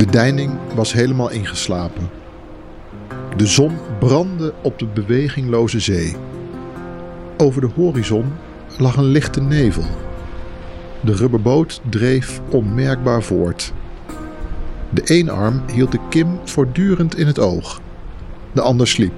De 0.00 0.06
deining 0.06 0.52
was 0.74 0.92
helemaal 0.92 1.30
ingeslapen. 1.30 2.10
De 3.36 3.46
zon 3.46 3.78
brandde 3.98 4.54
op 4.62 4.78
de 4.78 4.86
bewegingloze 4.86 5.80
zee. 5.80 6.16
Over 7.36 7.60
de 7.60 7.68
horizon 7.74 8.32
lag 8.78 8.96
een 8.96 9.04
lichte 9.04 9.40
nevel. 9.40 9.84
De 11.00 11.14
rubberboot 11.14 11.80
dreef 11.88 12.40
onmerkbaar 12.50 13.22
voort. 13.22 13.72
De 14.90 15.02
een 15.04 15.30
arm 15.30 15.62
hield 15.72 15.92
de 15.92 16.00
kim 16.08 16.38
voortdurend 16.44 17.16
in 17.16 17.26
het 17.26 17.38
oog. 17.38 17.80
De 18.52 18.60
ander 18.60 18.88
sliep. 18.88 19.14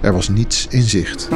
Er 0.00 0.12
was 0.12 0.28
niets 0.28 0.66
in 0.70 0.82
zicht. 0.82 1.28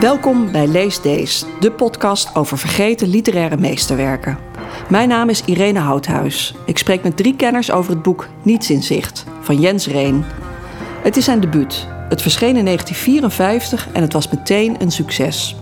Welkom 0.00 0.52
bij 0.52 0.66
Lees 0.66 1.02
Days, 1.02 1.44
de 1.60 1.72
podcast 1.72 2.34
over 2.34 2.58
vergeten 2.58 3.08
literaire 3.08 3.56
meesterwerken. 3.56 4.51
Mijn 4.92 5.08
naam 5.08 5.28
is 5.28 5.44
Irene 5.44 5.78
Houthuis. 5.78 6.54
Ik 6.66 6.78
spreek 6.78 7.02
met 7.02 7.16
drie 7.16 7.36
kenners 7.36 7.70
over 7.70 7.90
het 7.90 8.02
boek 8.02 8.28
Niets 8.42 8.70
in 8.70 8.82
Zicht 8.82 9.24
van 9.40 9.60
Jens 9.60 9.86
Reen. 9.86 10.24
Het 11.02 11.16
is 11.16 11.24
zijn 11.24 11.40
debuut. 11.40 11.86
Het 12.08 12.22
verscheen 12.22 12.56
in 12.56 12.64
1954 12.64 13.88
en 13.92 14.02
het 14.02 14.12
was 14.12 14.28
meteen 14.28 14.76
een 14.82 14.90
succes. 14.90 15.56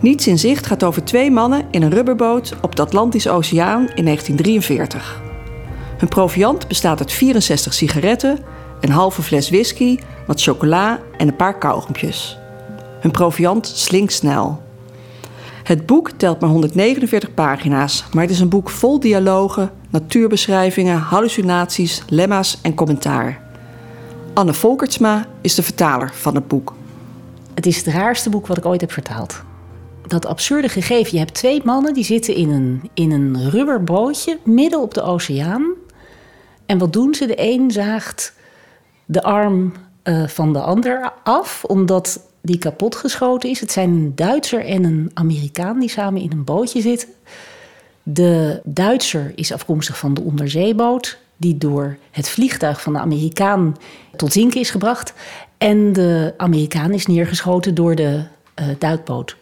Niets 0.00 0.26
in 0.26 0.38
Zicht 0.38 0.66
gaat 0.66 0.84
over 0.84 1.04
twee 1.04 1.30
mannen 1.30 1.64
in 1.70 1.82
een 1.82 1.90
rubberboot 1.90 2.54
op 2.60 2.76
de 2.76 2.82
Atlantische 2.82 3.30
Oceaan 3.30 3.88
in 3.94 4.04
1943. 4.04 5.22
Hun 5.98 6.08
proviant 6.08 6.68
bestaat 6.68 6.98
uit 6.98 7.12
64 7.12 7.74
sigaretten, 7.74 8.38
een 8.80 8.90
halve 8.90 9.22
fles 9.22 9.50
whisky, 9.50 9.98
wat 10.26 10.42
chocola 10.42 11.00
en 11.16 11.28
een 11.28 11.36
paar 11.36 11.58
kauwgompjes. 11.58 12.38
Hun 13.00 13.10
proviant 13.10 13.66
slinkt 13.66 14.12
snel. 14.12 14.62
Het 15.62 15.86
boek 15.86 16.10
telt 16.10 16.40
maar 16.40 16.50
149 16.50 17.34
pagina's, 17.34 18.04
maar 18.12 18.22
het 18.22 18.32
is 18.32 18.40
een 18.40 18.48
boek 18.48 18.70
vol 18.70 19.00
dialogen, 19.00 19.70
natuurbeschrijvingen, 19.90 20.98
hallucinaties, 20.98 22.02
lemma's 22.08 22.58
en 22.62 22.74
commentaar. 22.74 23.40
Anne 24.34 24.54
Volkertsma 24.54 25.26
is 25.40 25.54
de 25.54 25.62
vertaler 25.62 26.10
van 26.14 26.34
het 26.34 26.48
boek. 26.48 26.74
Het 27.54 27.66
is 27.66 27.76
het 27.76 27.86
raarste 27.86 28.30
boek 28.30 28.46
wat 28.46 28.56
ik 28.56 28.66
ooit 28.66 28.80
heb 28.80 28.92
vertaald. 28.92 29.42
Dat 30.06 30.26
absurde 30.26 30.68
gegeven. 30.68 31.12
Je 31.12 31.18
hebt 31.18 31.34
twee 31.34 31.60
mannen 31.64 31.94
die 31.94 32.04
zitten 32.04 32.34
in 32.34 32.50
een, 32.50 32.90
in 32.94 33.10
een 33.10 34.38
midden 34.44 34.80
op 34.80 34.94
de 34.94 35.02
oceaan. 35.02 35.72
En 36.66 36.78
wat 36.78 36.92
doen 36.92 37.14
ze? 37.14 37.26
De 37.26 37.34
een 37.36 37.70
zaagt 37.70 38.34
de 39.04 39.22
arm 39.22 39.72
uh, 40.04 40.26
van 40.26 40.52
de 40.52 40.60
ander 40.60 41.12
af, 41.22 41.64
omdat 41.64 42.20
die 42.42 42.58
kapotgeschoten 42.58 43.50
is. 43.50 43.60
Het 43.60 43.72
zijn 43.72 43.90
een 43.90 44.14
Duitser 44.14 44.64
en 44.64 44.84
een 44.84 45.10
Amerikaan 45.14 45.78
die 45.78 45.88
samen 45.88 46.22
in 46.22 46.32
een 46.32 46.44
bootje 46.44 46.80
zitten. 46.80 47.08
De 48.02 48.60
Duitser 48.64 49.32
is 49.34 49.52
afkomstig 49.52 49.98
van 49.98 50.14
de 50.14 50.20
onderzeeboot, 50.20 51.18
die 51.36 51.58
door 51.58 51.96
het 52.10 52.28
vliegtuig 52.28 52.82
van 52.82 52.92
de 52.92 52.98
Amerikaan 52.98 53.76
tot 54.16 54.32
zinken 54.32 54.60
is 54.60 54.70
gebracht. 54.70 55.12
En 55.58 55.92
de 55.92 56.34
Amerikaan 56.36 56.92
is 56.92 57.06
neergeschoten 57.06 57.74
door 57.74 57.94
de 57.94 58.22
uh, 58.60 58.66
duikboot. 58.78 59.36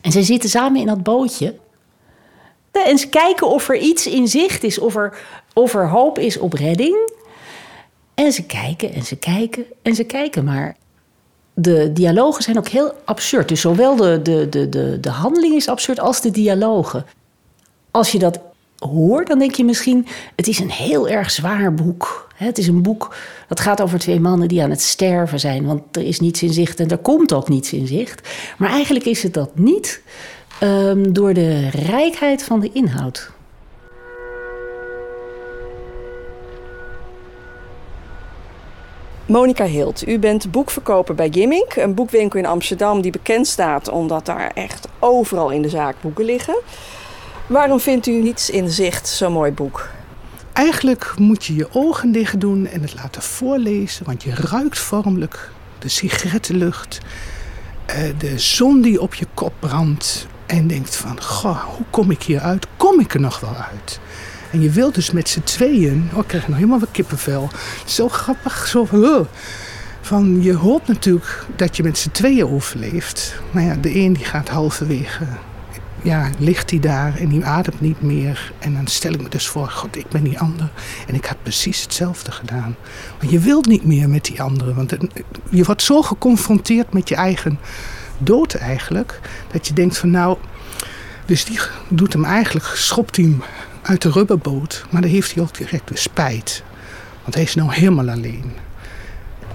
En 0.00 0.12
zij 0.12 0.22
zitten 0.22 0.50
samen 0.50 0.80
in 0.80 0.86
dat 0.86 1.02
bootje. 1.02 1.54
En 2.70 2.98
ze 2.98 3.08
kijken 3.08 3.48
of 3.48 3.68
er 3.68 3.76
iets 3.76 4.06
in 4.06 4.28
zicht 4.28 4.62
is, 4.62 4.78
of 4.78 4.96
er, 4.96 5.18
of 5.52 5.74
er 5.74 5.88
hoop 5.88 6.18
is 6.18 6.38
op 6.38 6.52
redding. 6.52 7.10
En 8.14 8.32
ze 8.32 8.42
kijken 8.42 8.92
en 8.92 9.02
ze 9.02 9.16
kijken 9.16 9.64
en 9.82 9.94
ze 9.94 10.04
kijken 10.04 10.44
maar 10.44 10.76
de 11.60 11.92
dialogen 11.92 12.42
zijn 12.42 12.58
ook 12.58 12.68
heel 12.68 12.92
absurd. 13.04 13.48
Dus 13.48 13.60
zowel 13.60 13.96
de, 13.96 14.20
de, 14.22 14.48
de, 14.48 14.68
de, 14.68 14.98
de 15.00 15.10
handeling 15.10 15.54
is 15.54 15.68
absurd 15.68 16.00
als 16.00 16.20
de 16.20 16.30
dialogen. 16.30 17.04
Als 17.90 18.12
je 18.12 18.18
dat 18.18 18.40
hoort, 18.78 19.26
dan 19.26 19.38
denk 19.38 19.54
je 19.54 19.64
misschien: 19.64 20.06
het 20.36 20.48
is 20.48 20.58
een 20.58 20.70
heel 20.70 21.08
erg 21.08 21.30
zwaar 21.30 21.74
boek. 21.74 22.28
Het 22.34 22.58
is 22.58 22.66
een 22.66 22.82
boek 22.82 23.14
dat 23.48 23.60
gaat 23.60 23.80
over 23.80 23.98
twee 23.98 24.20
mannen 24.20 24.48
die 24.48 24.62
aan 24.62 24.70
het 24.70 24.82
sterven 24.82 25.40
zijn. 25.40 25.66
Want 25.66 25.96
er 25.96 26.02
is 26.02 26.20
niets 26.20 26.42
in 26.42 26.52
zicht 26.52 26.80
en 26.80 26.88
er 26.88 26.98
komt 26.98 27.32
ook 27.32 27.48
niets 27.48 27.72
in 27.72 27.86
zicht. 27.86 28.28
Maar 28.58 28.70
eigenlijk 28.70 29.04
is 29.04 29.22
het 29.22 29.34
dat 29.34 29.50
niet 29.54 30.02
um, 30.62 31.12
door 31.12 31.34
de 31.34 31.68
rijkheid 31.68 32.42
van 32.42 32.60
de 32.60 32.70
inhoud. 32.72 33.30
Monika 39.30 39.64
Hilt, 39.64 40.08
u 40.08 40.18
bent 40.18 40.50
boekverkoper 40.50 41.14
bij 41.14 41.28
Gimmink, 41.30 41.76
een 41.76 41.94
boekwinkel 41.94 42.38
in 42.38 42.46
Amsterdam 42.46 43.00
die 43.00 43.10
bekend 43.10 43.46
staat 43.46 43.88
omdat 43.88 44.26
daar 44.26 44.50
echt 44.54 44.88
overal 44.98 45.50
in 45.50 45.62
de 45.62 45.68
zaak 45.68 45.96
boeken 46.00 46.24
liggen. 46.24 46.60
Waarom 47.46 47.80
vindt 47.80 48.06
u 48.06 48.12
niets 48.12 48.50
in 48.50 48.70
zicht 48.70 49.08
zo'n 49.08 49.32
mooi 49.32 49.52
boek? 49.52 49.88
Eigenlijk 50.52 51.14
moet 51.18 51.44
je 51.44 51.54
je 51.54 51.68
ogen 51.72 52.12
dicht 52.12 52.40
doen 52.40 52.66
en 52.66 52.82
het 52.82 52.94
laten 52.94 53.22
voorlezen, 53.22 54.06
want 54.06 54.22
je 54.22 54.34
ruikt 54.34 54.78
vormelijk 54.78 55.50
de 55.78 55.88
sigarettenlucht, 55.88 56.98
eh, 57.86 57.96
de 58.18 58.38
zon 58.38 58.80
die 58.80 59.00
op 59.00 59.14
je 59.14 59.26
kop 59.34 59.52
brandt 59.58 60.26
en 60.46 60.66
denkt 60.66 60.96
van, 60.96 61.22
goh, 61.22 61.64
hoe 61.64 61.86
kom 61.90 62.10
ik 62.10 62.22
hier 62.22 62.40
uit? 62.40 62.66
Kom 62.76 63.00
ik 63.00 63.14
er 63.14 63.20
nog 63.20 63.40
wel 63.40 63.54
uit? 63.54 64.00
En 64.50 64.60
je 64.60 64.70
wilt 64.70 64.94
dus 64.94 65.10
met 65.10 65.28
z'n 65.28 65.42
tweeën, 65.42 66.10
oh, 66.12 66.18
ik 66.18 66.26
krijg 66.26 66.48
nog 66.48 66.56
helemaal 66.56 66.78
wat 66.78 66.90
kippenvel. 66.92 67.50
Zo 67.84 68.08
grappig, 68.08 68.66
zo 68.66 68.88
van, 70.00 70.42
je 70.42 70.54
hoopt 70.54 70.86
natuurlijk 70.86 71.46
dat 71.56 71.76
je 71.76 71.82
met 71.82 71.98
z'n 71.98 72.10
tweeën 72.10 72.46
overleeft. 72.46 73.34
Maar 73.50 73.62
ja, 73.62 73.74
de 73.74 73.96
een 73.96 74.12
die 74.12 74.24
gaat 74.24 74.48
halverwege, 74.48 75.24
ja, 76.02 76.30
ligt 76.38 76.70
hij 76.70 76.80
daar 76.80 77.16
en 77.16 77.28
die 77.28 77.44
ademt 77.44 77.80
niet 77.80 78.02
meer. 78.02 78.52
En 78.58 78.74
dan 78.74 78.86
stel 78.86 79.12
ik 79.12 79.22
me 79.22 79.28
dus 79.28 79.48
voor, 79.48 79.68
god, 79.68 79.96
ik 79.96 80.08
ben 80.08 80.22
die 80.22 80.38
ander. 80.38 80.70
En 81.06 81.14
ik 81.14 81.24
had 81.24 81.42
precies 81.42 81.82
hetzelfde 81.82 82.32
gedaan. 82.32 82.76
Maar 83.20 83.30
je 83.30 83.38
wilt 83.38 83.66
niet 83.66 83.84
meer 83.84 84.08
met 84.08 84.24
die 84.24 84.42
andere, 84.42 84.74
want 84.74 84.96
je 85.50 85.64
wordt 85.64 85.82
zo 85.82 86.02
geconfronteerd 86.02 86.92
met 86.92 87.08
je 87.08 87.14
eigen 87.14 87.58
dood 88.18 88.54
eigenlijk, 88.54 89.20
dat 89.52 89.66
je 89.66 89.74
denkt 89.74 89.98
van 89.98 90.10
nou, 90.10 90.36
dus 91.26 91.44
die 91.44 91.58
doet 91.88 92.12
hem 92.12 92.24
eigenlijk, 92.24 92.66
schopt 92.66 93.16
hem 93.16 93.42
uit 93.90 94.02
de 94.02 94.10
rubberboot. 94.10 94.84
Maar 94.90 95.00
dan 95.00 95.10
heeft 95.10 95.34
hij 95.34 95.42
ook 95.42 95.56
direct 95.56 95.88
de 95.88 95.96
spijt. 95.96 96.62
Want 97.22 97.34
hij 97.34 97.42
is 97.42 97.54
nou 97.54 97.72
helemaal 97.72 98.08
alleen. 98.08 98.52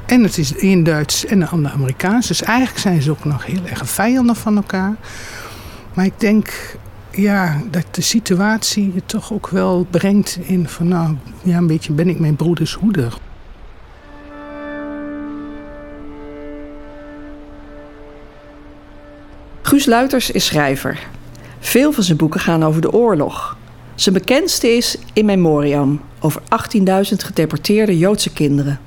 En 0.05 0.23
het 0.23 0.37
is 0.37 0.57
één 0.57 0.83
Duits 0.83 1.25
en 1.25 1.39
de 1.39 1.47
ander 1.47 1.71
Amerikaans. 1.71 2.27
Dus 2.27 2.41
eigenlijk 2.41 2.79
zijn 2.79 3.01
ze 3.01 3.11
ook 3.11 3.25
nog 3.25 3.45
heel 3.45 3.65
erg 3.65 3.89
vijanden 3.89 4.35
van 4.35 4.55
elkaar. 4.55 4.95
Maar 5.93 6.05
ik 6.05 6.19
denk 6.19 6.77
ja, 7.11 7.61
dat 7.71 7.85
de 7.91 8.01
situatie 8.01 8.91
je 8.93 9.05
toch 9.05 9.33
ook 9.33 9.47
wel 9.47 9.87
brengt 9.89 10.37
in 10.41 10.67
van 10.67 10.87
nou, 10.87 11.15
ja, 11.43 11.57
een 11.57 11.67
beetje 11.67 11.93
ben 11.93 12.09
ik 12.09 12.19
mijn 12.19 12.35
broeders 12.35 12.73
hoeder. 12.73 13.13
Guus 19.61 19.85
Luiters 19.85 20.31
is 20.31 20.45
schrijver. 20.45 20.99
Veel 21.59 21.91
van 21.91 22.03
zijn 22.03 22.17
boeken 22.17 22.39
gaan 22.39 22.63
over 22.63 22.81
de 22.81 22.91
oorlog. 22.91 23.57
Zijn 23.95 24.15
bekendste 24.15 24.67
is 24.67 24.97
In 25.13 25.25
Memoriam, 25.25 26.01
over 26.19 26.41
18.000 26.41 26.83
gedeporteerde 27.17 27.97
Joodse 27.97 28.33
kinderen. 28.33 28.79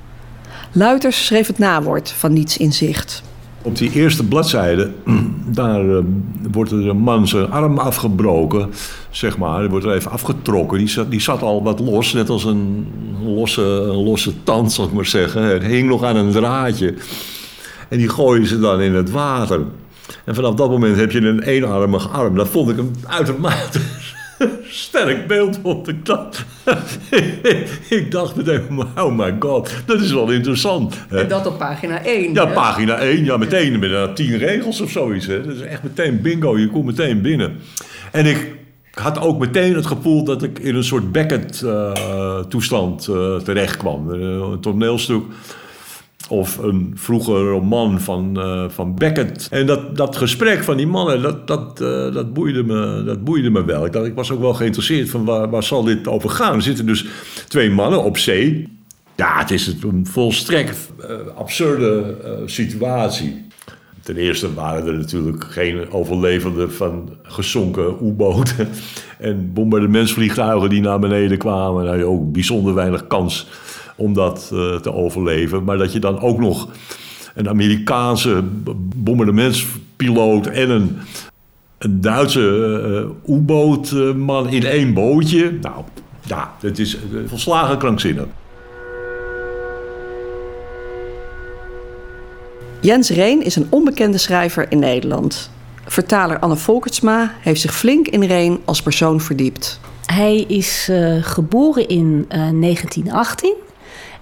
Luiters 0.71 1.25
schreef 1.25 1.47
het 1.47 1.57
nawoord 1.57 2.11
van 2.11 2.33
Niets 2.33 2.57
in 2.57 2.73
Zicht. 2.73 3.23
Op 3.61 3.77
die 3.77 3.91
eerste 3.91 4.23
bladzijde, 4.23 4.91
daar 5.45 5.85
uh, 5.85 5.97
wordt 6.51 6.71
er 6.71 6.87
een 6.87 6.97
man 6.97 7.27
zijn 7.27 7.51
arm 7.51 7.77
afgebroken, 7.77 8.69
zeg 9.09 9.37
maar. 9.37 9.59
Die 9.59 9.69
wordt 9.69 9.85
er 9.85 9.93
even 9.93 10.11
afgetrokken. 10.11 10.77
Die 10.77 10.87
zat, 10.87 11.11
die 11.11 11.21
zat 11.21 11.41
al 11.41 11.63
wat 11.63 11.79
los, 11.79 12.13
net 12.13 12.29
als 12.29 12.43
een 12.43 12.87
losse, 13.23 13.61
een 13.61 14.03
losse 14.03 14.43
tand, 14.43 14.71
zal 14.71 14.85
ik 14.85 14.91
maar 14.91 15.05
zeggen. 15.05 15.43
Het 15.43 15.63
hing 15.63 15.87
nog 15.89 16.03
aan 16.03 16.15
een 16.15 16.31
draadje. 16.31 16.93
En 17.89 17.97
die 17.97 18.09
gooien 18.09 18.47
ze 18.47 18.59
dan 18.59 18.81
in 18.81 18.93
het 18.93 19.11
water. 19.11 19.61
En 20.25 20.35
vanaf 20.35 20.53
dat 20.53 20.69
moment 20.69 20.95
heb 20.95 21.11
je 21.11 21.19
een 21.19 21.41
eenarmige 21.41 22.07
arm. 22.07 22.35
Dat 22.35 22.47
vond 22.47 22.69
ik 22.69 22.77
een 22.77 22.95
uitermate 23.07 23.79
sterk 24.69 25.27
beeld 25.27 25.59
op 25.61 25.85
de 25.85 25.95
klap. 25.95 26.35
ik 27.99 28.11
dacht 28.11 28.35
meteen, 28.35 28.61
oh 28.97 29.17
my 29.17 29.35
god, 29.39 29.73
dat 29.85 30.01
is 30.01 30.11
wel 30.11 30.31
interessant. 30.31 31.05
En 31.09 31.27
dat 31.27 31.47
op 31.47 31.57
pagina 31.57 32.03
1. 32.03 32.33
Ja, 32.33 32.45
pagina 32.45 32.97
1, 32.97 33.23
ja 33.23 33.37
meteen 33.37 33.79
met 33.79 34.15
tien 34.15 34.37
regels 34.37 34.81
of 34.81 34.89
zoiets. 34.89 35.25
Hè. 35.25 35.45
Dat 35.45 35.55
is 35.55 35.61
echt 35.61 35.83
meteen 35.83 36.21
bingo, 36.21 36.57
je 36.57 36.69
komt 36.69 36.85
meteen 36.85 37.21
binnen. 37.21 37.59
En 38.11 38.25
ik 38.25 38.57
had 38.93 39.19
ook 39.19 39.39
meteen 39.39 39.75
het 39.75 39.85
gevoel 39.85 40.23
dat 40.23 40.43
ik 40.43 40.59
in 40.59 40.75
een 40.75 40.83
soort 40.83 41.11
Beckett-toestand 41.11 43.07
uh, 43.09 43.15
uh, 43.15 43.35
terecht 43.35 43.77
kwam. 43.77 44.09
een 44.09 44.59
toneelstuk 44.59 45.23
of 46.29 46.57
een 46.57 46.91
vroege 46.95 47.31
roman 47.31 47.99
van, 47.99 48.33
uh, 48.37 48.65
van 48.67 48.95
Beckett. 48.95 49.47
En 49.51 49.65
dat, 49.65 49.97
dat 49.97 50.17
gesprek 50.17 50.63
van 50.63 50.77
die 50.77 50.87
mannen, 50.87 51.21
dat, 51.21 51.47
dat, 51.47 51.81
uh, 51.81 52.13
dat, 52.13 52.33
boeide 52.33 52.63
me, 52.63 53.03
dat 53.05 53.23
boeide 53.23 53.49
me 53.49 53.65
wel. 53.65 53.85
Ik, 53.85 53.91
dacht, 53.91 54.05
ik 54.05 54.15
was 54.15 54.31
ook 54.31 54.39
wel 54.39 54.53
geïnteresseerd 54.53 55.09
van 55.09 55.25
waar, 55.25 55.49
waar 55.49 55.63
zal 55.63 55.83
dit 55.83 56.07
over 56.07 56.29
gaan. 56.29 56.55
Er 56.55 56.61
zitten 56.61 56.85
dus 56.85 57.05
twee 57.47 57.71
mannen 57.71 58.03
op 58.03 58.17
zee. 58.17 58.77
Ja, 59.15 59.39
het 59.39 59.51
is 59.51 59.75
een 59.81 60.05
volstrekt 60.05 60.91
uh, 60.99 61.15
absurde 61.35 62.15
situatie. 62.45 63.47
Ten 64.03 64.17
eerste 64.17 64.53
waren 64.53 64.87
er 64.87 64.97
natuurlijk 64.97 65.43
geen 65.43 65.91
overlevenden 65.91 66.73
van 66.73 67.09
gezonken 67.23 67.95
U-boten 68.01 68.69
en 69.19 69.53
bombardementsvliegtuigen 69.53 70.69
die 70.69 70.81
naar 70.81 70.99
beneden 70.99 71.37
kwamen. 71.37 71.83
Daar 71.83 71.91
had 71.91 72.01
je 72.01 72.09
ook 72.09 72.31
bijzonder 72.31 72.73
weinig 72.73 73.07
kans 73.07 73.47
om 73.99 74.13
dat 74.13 74.49
uh, 74.53 74.75
te 74.75 74.93
overleven. 74.93 75.63
Maar 75.63 75.77
dat 75.77 75.93
je 75.93 75.99
dan 75.99 76.19
ook 76.19 76.39
nog 76.39 76.67
een 77.35 77.49
Amerikaanse 77.49 78.43
bombardementspiloot 78.95 80.47
en 80.47 80.69
een, 80.69 80.97
een 81.77 82.01
Duitse 82.01 83.15
uh, 83.27 83.35
U-bootman 83.35 84.49
in 84.49 84.65
één 84.65 84.93
bootje. 84.93 85.57
Nou, 85.61 85.83
ja, 86.25 86.53
het 86.59 86.79
is 86.79 86.97
volslagen 87.25 87.77
krankzinnig. 87.77 88.25
Jens 92.81 93.09
Reen 93.09 93.43
is 93.43 93.55
een 93.55 93.67
onbekende 93.69 94.17
schrijver 94.17 94.71
in 94.71 94.79
Nederland. 94.79 95.51
Vertaler 95.85 96.39
Anne 96.39 96.55
Volkertsma 96.55 97.33
heeft 97.41 97.61
zich 97.61 97.73
flink 97.73 98.07
in 98.07 98.23
Reen 98.23 98.59
als 98.65 98.81
persoon 98.81 99.21
verdiept. 99.21 99.79
Hij 100.05 100.37
is 100.37 100.87
uh, 100.91 101.23
geboren 101.23 101.87
in 101.87 102.05
uh, 102.05 102.61
1918 102.61 103.53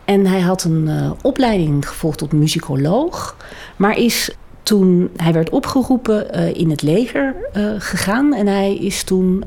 en 0.08 0.26
hij 0.26 0.40
had 0.40 0.64
een 0.64 0.88
uh, 0.88 1.12
opleiding 1.22 1.88
gevolgd 1.88 2.18
tot 2.18 2.32
muzikoloog, 2.32 3.38
maar 3.76 3.98
is 3.98 4.36
toen 4.64 5.10
hij 5.18 5.34
werd 5.34 5.50
opgeroepen 5.50 6.32
in 6.56 6.70
het 6.70 6.82
leger 6.82 7.36
gegaan 7.78 8.34
en 8.34 8.48
hij 8.48 8.76
is 8.76 9.04
toen 9.04 9.44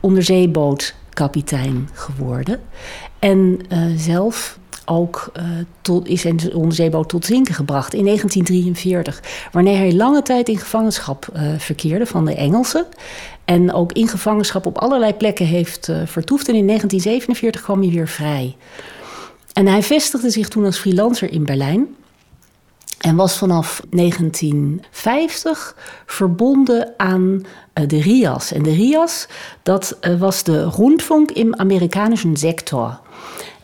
onderzeebootkapitein 0.00 1.88
geworden. 1.92 2.60
En 3.18 3.58
zelf 3.96 4.58
ook 4.84 5.32
uh, 5.36 5.42
tot, 5.82 6.08
is 6.08 6.20
zijn 6.20 6.54
onderzeeboot 6.54 7.08
tot 7.08 7.24
zinken 7.24 7.54
gebracht 7.54 7.94
in 7.94 8.04
1943. 8.04 9.48
Wanneer 9.52 9.76
hij 9.76 9.94
lange 9.94 10.22
tijd 10.22 10.48
in 10.48 10.58
gevangenschap 10.58 11.26
verkeerde 11.58 12.06
van 12.06 12.24
de 12.24 12.34
Engelsen. 12.34 12.86
En 13.44 13.72
ook 13.72 13.92
in 13.92 14.08
gevangenschap 14.08 14.66
op 14.66 14.78
allerlei 14.78 15.14
plekken 15.14 15.46
heeft 15.46 15.92
vertoefd. 16.04 16.48
En 16.48 16.54
in 16.54 16.66
1947 16.66 17.62
kwam 17.62 17.80
hij 17.80 17.90
weer 17.90 18.08
vrij. 18.08 18.56
En 19.52 19.66
hij 19.66 19.82
vestigde 19.82 20.30
zich 20.30 20.48
toen 20.48 20.64
als 20.64 20.78
freelancer 20.78 21.32
in 21.32 21.44
Berlijn. 21.44 21.96
En 22.98 23.16
was 23.16 23.38
vanaf 23.38 23.82
1950 23.90 25.76
verbonden 26.06 26.92
aan 26.96 27.44
de 27.72 28.00
RIAS. 28.00 28.52
En 28.52 28.62
de 28.62 28.72
RIAS, 28.72 29.28
dat 29.62 29.98
was 30.18 30.42
de 30.42 30.68
Rundfunk 30.68 31.30
im 31.30 31.54
amerikanischen 31.54 32.36
sector. 32.36 33.00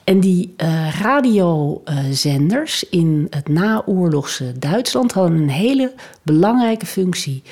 En 0.04 0.20
die 0.20 0.54
uh, 0.56 1.00
radiozenders 1.00 2.84
in 2.88 3.26
het 3.30 3.48
naoorlogse 3.48 4.58
Duitsland 4.58 5.12
hadden 5.12 5.38
een 5.38 5.48
hele 5.48 5.92
belangrijke 6.22 6.86
functie. 6.86 7.42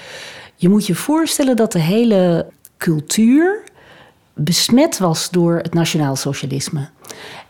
Je 0.54 0.68
moet 0.68 0.86
je 0.86 0.94
voorstellen 0.94 1.56
dat 1.56 1.72
de 1.72 1.78
hele 1.78 2.46
cultuur 2.76 3.62
besmet 4.38 4.98
was 4.98 5.30
door 5.30 5.56
het 5.56 5.74
nationaal 5.74 6.16
socialisme. 6.16 6.88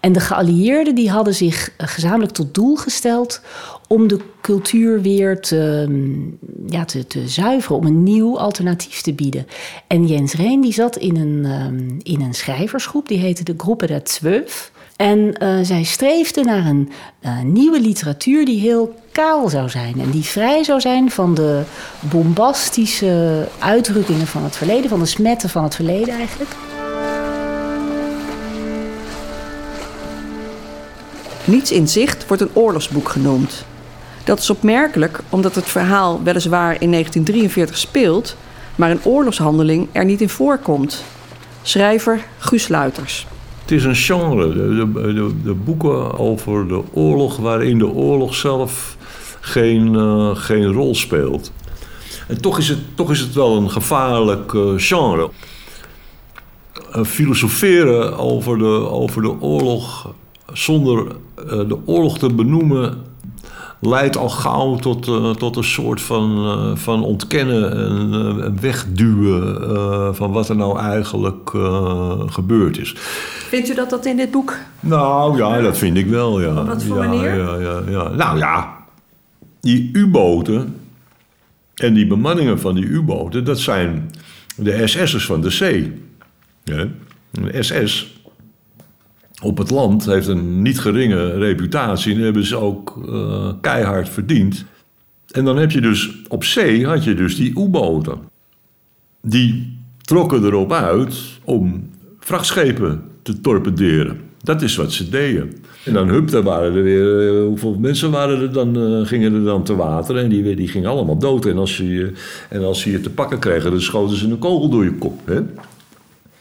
En 0.00 0.12
de 0.12 0.21
geallieerden 0.21 0.94
die 0.94 1.11
hadden 1.11 1.35
zich 1.35 1.71
eh, 1.77 1.88
gezamenlijk 1.88 2.33
tot 2.33 2.55
doel 2.55 2.77
gesteld 2.77 3.41
om 3.88 4.09
de 4.09 4.19
cultuur 4.41 5.03
weer 5.03 5.41
te, 5.41 5.87
mm, 5.88 6.38
ja, 6.67 6.85
te, 6.85 7.29
zuiveren, 7.29 7.77
om 7.77 7.87
een 7.87 8.03
nieuw 8.03 8.38
alternatief 8.38 9.00
te 9.00 9.12
bieden. 9.12 9.47
En 9.87 10.06
Jens 10.06 10.33
Reen 10.33 10.61
die 10.61 10.73
zat 10.73 10.97
in 10.97 11.17
een, 11.17 11.44
um, 11.44 11.97
in 12.03 12.21
een 12.21 12.35
schrijversgroep, 12.35 13.09
die 13.09 13.19
heette 13.19 13.44
de 13.44 13.55
Groepe 13.56 13.87
der 13.87 14.03
Zwölf. 14.03 14.75
En 14.97 15.35
uh, 15.43 15.59
zij 15.62 15.82
streefde 15.82 16.43
naar 16.43 16.67
een 16.67 16.91
uh, 17.23 17.43
nieuwe 17.43 17.81
literatuur 17.81 18.44
die 18.44 18.61
heel 18.61 18.94
kaal 19.12 19.49
zou 19.49 19.69
zijn. 19.69 20.00
En 20.00 20.11
die 20.11 20.23
vrij 20.23 20.65
zou 20.65 20.81
zijn 20.81 21.11
van 21.11 21.35
de 21.35 21.62
bombastische 22.00 23.49
uitdrukkingen 23.59 24.27
van 24.27 24.43
het 24.44 24.56
verleden, 24.56 24.91
van 24.91 24.99
de 24.99 25.06
smetten 25.06 25.49
van 25.49 25.62
het 25.62 25.75
verleden 25.75 26.15
eigenlijk. 26.15 26.50
Niets 31.46 31.72
in 31.72 31.88
zicht 31.88 32.26
wordt 32.26 32.43
een 32.43 32.50
oorlogsboek 32.52 33.08
genoemd. 33.08 33.64
Dat 34.25 34.38
is 34.38 34.50
opmerkelijk 34.50 35.20
omdat 35.28 35.54
het 35.54 35.64
verhaal 35.64 36.22
weliswaar 36.22 36.72
in 36.81 36.90
1943 36.90 37.78
speelt, 37.78 38.37
maar 38.76 38.90
een 38.90 39.04
oorlogshandeling 39.04 39.88
er 39.93 40.04
niet 40.04 40.20
in 40.20 40.28
voorkomt. 40.28 41.04
Schrijver 41.62 42.25
Guus 42.38 42.69
Luiters. 42.69 43.26
Het 43.62 43.70
is 43.70 43.84
een 43.84 43.96
genre, 43.96 44.52
de, 45.43 45.54
boeken 45.64 46.19
over 46.19 46.69
de 46.69 46.82
oorlog 46.93 47.37
waarin 47.37 47.78
de 47.78 47.88
oorlog 47.88 48.34
zelf 48.34 48.96
geen, 49.40 49.94
uh, 49.94 50.37
geen 50.37 50.72
rol 50.72 50.94
speelt. 50.94 51.52
En 52.28 52.40
toch 52.40 52.58
is 52.58 52.69
het, 52.69 52.78
toch 52.94 53.10
is 53.10 53.20
het 53.20 53.34
wel 53.34 53.56
een 53.56 53.70
gevaarlijk 53.70 54.52
uh, 54.52 54.72
genre. 54.76 55.31
Uh, 56.96 57.04
filosoferen 57.04 58.19
over 58.19 58.58
de, 58.58 58.90
over 58.90 59.22
de 59.22 59.40
oorlog 59.40 60.14
zonder 60.52 61.16
de 61.44 61.78
oorlog 61.84 62.19
te 62.19 62.34
benoemen 62.34 63.04
leidt 63.81 64.16
al 64.16 64.28
gauw 64.28 64.76
tot, 64.76 65.08
uh, 65.08 65.31
tot 65.31 65.56
een 65.56 65.64
soort 65.64 66.00
van, 66.00 66.44
uh, 66.44 66.76
van 66.76 67.02
ontkennen 67.02 67.76
en 67.76 68.12
uh, 68.12 68.60
wegduwen 68.60 70.14
van 70.14 70.32
wat 70.32 70.48
er 70.48 70.56
nou 70.56 70.78
eigenlijk 70.78 71.50
gebeurd 72.26 72.78
is. 72.78 72.94
Vindt 73.48 73.69
u 73.69 73.75
dat 73.75 73.90
dat 73.90 74.06
in 74.06 74.16
dit 74.16 74.31
boek? 74.31 74.56
Nou 74.81 75.37
ja, 75.37 75.60
dat 75.60 75.78
vind 75.78 75.96
ik 75.96 76.06
wel, 76.06 76.40
ja. 76.40 76.60
Op 76.60 76.66
wat 76.66 76.82
voor 76.82 77.02
ja, 77.02 77.08
manier? 77.08 77.37
Ja, 77.37 77.58
ja, 77.58 77.82
ja. 77.88 78.08
Nou 78.08 78.38
ja, 78.38 78.76
die 79.60 79.90
U-boten 79.93 80.76
en 81.75 81.94
die 81.94 82.06
bemanningen 82.06 82.60
van 82.60 82.75
die 82.75 82.84
U-boten, 82.84 83.44
dat 83.44 83.58
zijn 83.58 84.10
de 84.56 84.87
SS'ers 84.87 85.26
van 85.26 85.40
de 85.40 85.50
zee. 85.50 85.93
Ja? 86.64 86.87
De 87.31 87.62
SS 87.62 88.16
op 89.43 89.59
het 89.59 89.71
land 89.71 90.06
heeft 90.06 90.27
een 90.27 90.62
niet 90.62 90.81
geringe 90.81 91.38
reputatie 91.38 92.15
en 92.15 92.21
hebben 92.21 92.47
ze 92.47 92.56
ook 92.56 93.03
uh, 93.09 93.53
keihard 93.61 94.09
verdiend. 94.09 94.65
En 95.31 95.44
dan 95.44 95.56
heb 95.56 95.71
je 95.71 95.81
dus 95.81 96.23
op 96.29 96.44
zee 96.44 96.87
had 96.87 97.05
je 97.05 97.15
dus 97.15 97.37
die 97.37 97.50
U-boten. 97.50 98.19
Die 99.23 99.79
trokken 100.00 100.44
erop 100.44 100.73
uit 100.73 101.15
om 101.44 101.91
vrachtschepen 102.21 103.03
te 103.23 103.41
torpederen. 103.41 104.21
Dat 104.43 104.62
is 104.62 104.77
wat 104.77 104.93
ze 104.93 105.09
deden. 105.09 105.53
En 105.85 105.93
dan 105.93 106.09
hup, 106.09 106.31
daar 106.31 106.43
waren 106.43 106.75
er 106.75 106.82
weer... 106.82 107.32
Uh, 107.32 107.47
hoeveel 107.47 107.77
mensen 107.79 108.11
waren 108.11 108.41
er 108.41 108.53
dan, 108.53 108.79
uh, 108.79 109.06
gingen 109.06 109.35
er 109.35 109.44
dan 109.44 109.65
te 109.65 109.77
water? 109.77 110.17
En 110.17 110.29
die, 110.29 110.55
die 110.55 110.69
gingen 110.69 110.91
allemaal 110.91 111.19
dood. 111.19 111.47
En 111.47 111.59
als, 111.59 111.77
je, 111.77 112.12
en 112.49 112.75
ze 112.75 112.91
je 112.91 113.00
te 113.00 113.11
pakken 113.11 113.39
kregen, 113.39 113.71
dan 113.71 113.81
schoten 113.81 114.17
ze 114.17 114.29
een 114.29 114.39
kogel 114.39 114.69
door 114.69 114.85
je 114.85 114.93
kop. 114.93 115.20
Hè? 115.25 115.41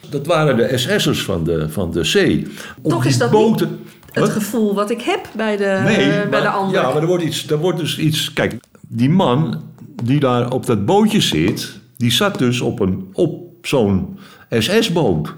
Dat 0.09 0.25
waren 0.25 0.57
de 0.57 0.77
SS'ers 0.77 1.23
van 1.23 1.43
de, 1.43 1.69
van 1.69 1.91
de 1.91 2.03
zee. 2.03 2.47
Toch 2.87 3.05
is 3.05 3.17
dat 3.17 3.31
boten... 3.31 3.79
het 4.11 4.23
wat? 4.23 4.29
gevoel 4.29 4.73
wat 4.73 4.89
ik 4.89 5.01
heb 5.01 5.29
bij 5.35 5.57
de, 5.57 5.81
nee, 5.83 6.07
uh, 6.07 6.13
bij 6.13 6.27
maar, 6.29 6.41
de 6.41 6.49
ander. 6.49 6.81
Ja, 6.81 6.93
maar 6.93 7.01
er 7.01 7.07
wordt, 7.07 7.23
iets, 7.23 7.49
er 7.49 7.57
wordt 7.57 7.79
dus 7.79 7.97
iets... 7.97 8.33
Kijk, 8.33 8.55
die 8.87 9.09
man 9.09 9.63
die 10.03 10.19
daar 10.19 10.51
op 10.51 10.65
dat 10.65 10.85
bootje 10.85 11.21
zit... 11.21 11.79
die 11.97 12.11
zat 12.11 12.37
dus 12.37 12.61
op, 12.61 12.79
een, 12.79 13.09
op 13.13 13.65
zo'n 13.67 14.19
SS-boot. 14.49 15.33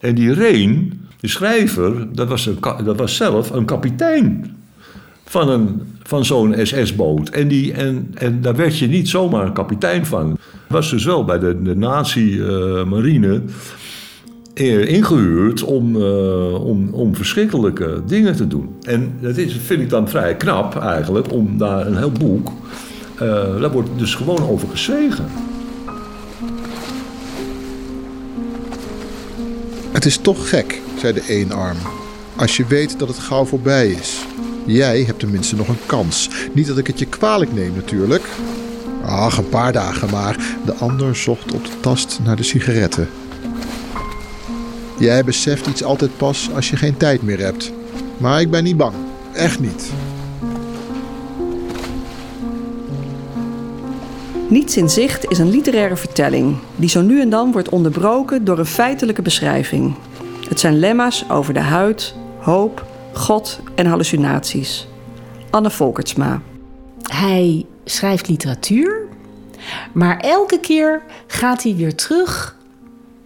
En 0.00 0.14
die 0.14 0.32
Reen, 0.32 1.00
de 1.20 1.28
schrijver, 1.28 2.14
dat 2.14 2.28
was, 2.28 2.46
een, 2.46 2.58
dat 2.84 2.96
was 2.96 3.16
zelf 3.16 3.50
een 3.50 3.64
kapitein 3.64 4.56
van, 5.24 5.48
een, 5.48 5.98
van 6.10 6.24
zo'n 6.24 6.54
SS-boot. 6.62 7.28
En, 7.28 7.48
die, 7.48 7.72
en, 7.72 8.10
en 8.14 8.40
daar 8.40 8.56
werd 8.56 8.78
je 8.78 8.86
niet 8.86 9.08
zomaar 9.08 9.52
kapitein 9.52 10.06
van. 10.06 10.38
Was 10.68 10.90
dus 10.90 11.04
wel 11.04 11.24
bij 11.24 11.38
de, 11.38 11.62
de 11.62 11.76
nazi-marine 11.76 13.42
uh, 14.54 14.88
ingehuurd 14.88 15.62
om, 15.62 15.96
uh, 15.96 16.64
om, 16.64 16.88
om 16.92 17.14
verschrikkelijke 17.14 18.02
dingen 18.06 18.36
te 18.36 18.46
doen. 18.46 18.68
En 18.82 19.12
dat 19.20 19.36
is, 19.36 19.56
vind 19.64 19.80
ik 19.80 19.90
dan 19.90 20.08
vrij 20.08 20.36
knap 20.36 20.76
eigenlijk, 20.76 21.32
om 21.32 21.58
daar 21.58 21.86
een 21.86 21.96
heel 21.96 22.12
boek... 22.12 22.52
Uh, 23.14 23.60
daar 23.60 23.70
wordt 23.70 23.88
dus 23.96 24.14
gewoon 24.14 24.48
over 24.48 24.68
gezwegen. 24.68 25.24
Het 29.92 30.04
is 30.04 30.16
toch 30.16 30.48
gek, 30.48 30.80
zei 30.98 31.12
de 31.12 31.22
eenarm, 31.28 31.76
als 32.36 32.56
je 32.56 32.66
weet 32.68 32.98
dat 32.98 33.08
het 33.08 33.18
gauw 33.18 33.44
voorbij 33.44 33.88
is. 33.88 34.28
Jij 34.66 35.02
hebt 35.02 35.18
tenminste 35.18 35.56
nog 35.56 35.68
een 35.68 35.86
kans. 35.86 36.30
Niet 36.52 36.66
dat 36.66 36.78
ik 36.78 36.86
het 36.86 36.98
je 36.98 37.06
kwalijk 37.06 37.52
neem 37.52 37.74
natuurlijk. 37.74 38.28
Ach, 39.04 39.38
een 39.38 39.48
paar 39.48 39.72
dagen 39.72 40.10
maar. 40.10 40.36
De 40.64 40.74
ander 40.74 41.16
zocht 41.16 41.52
op 41.52 41.64
de 41.64 41.80
tast 41.80 42.18
naar 42.24 42.36
de 42.36 42.42
sigaretten. 42.42 43.08
Jij 44.98 45.24
beseft 45.24 45.66
iets 45.66 45.84
altijd 45.84 46.16
pas 46.16 46.50
als 46.54 46.70
je 46.70 46.76
geen 46.76 46.96
tijd 46.96 47.22
meer 47.22 47.38
hebt. 47.38 47.72
Maar 48.16 48.40
ik 48.40 48.50
ben 48.50 48.64
niet 48.64 48.76
bang. 48.76 48.94
Echt 49.32 49.60
niet. 49.60 49.90
Niets 54.48 54.76
in 54.76 54.90
zicht 54.90 55.30
is 55.30 55.38
een 55.38 55.50
literaire 55.50 55.96
vertelling 55.96 56.56
die 56.76 56.88
zo 56.88 57.00
nu 57.00 57.20
en 57.20 57.30
dan 57.30 57.52
wordt 57.52 57.68
onderbroken 57.68 58.44
door 58.44 58.58
een 58.58 58.66
feitelijke 58.66 59.22
beschrijving. 59.22 59.94
Het 60.48 60.60
zijn 60.60 60.78
lemma's 60.78 61.24
over 61.28 61.54
de 61.54 61.60
huid, 61.60 62.14
hoop, 62.38 62.86
God 63.12 63.60
en 63.74 63.86
hallucinaties. 63.86 64.88
Anne 65.50 65.70
Volkertsma. 65.70 66.40
hij 67.02 67.66
schrijft 67.84 68.28
literatuur, 68.28 69.08
maar 69.92 70.18
elke 70.18 70.60
keer 70.60 71.02
gaat 71.26 71.62
hij 71.62 71.76
weer 71.76 71.94
terug 71.94 72.56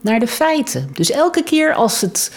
naar 0.01 0.21
de 0.21 0.27
feiten. 0.27 0.91
Dus 0.93 1.11
elke 1.11 1.43
keer 1.43 1.75
als 1.75 2.01
het 2.01 2.33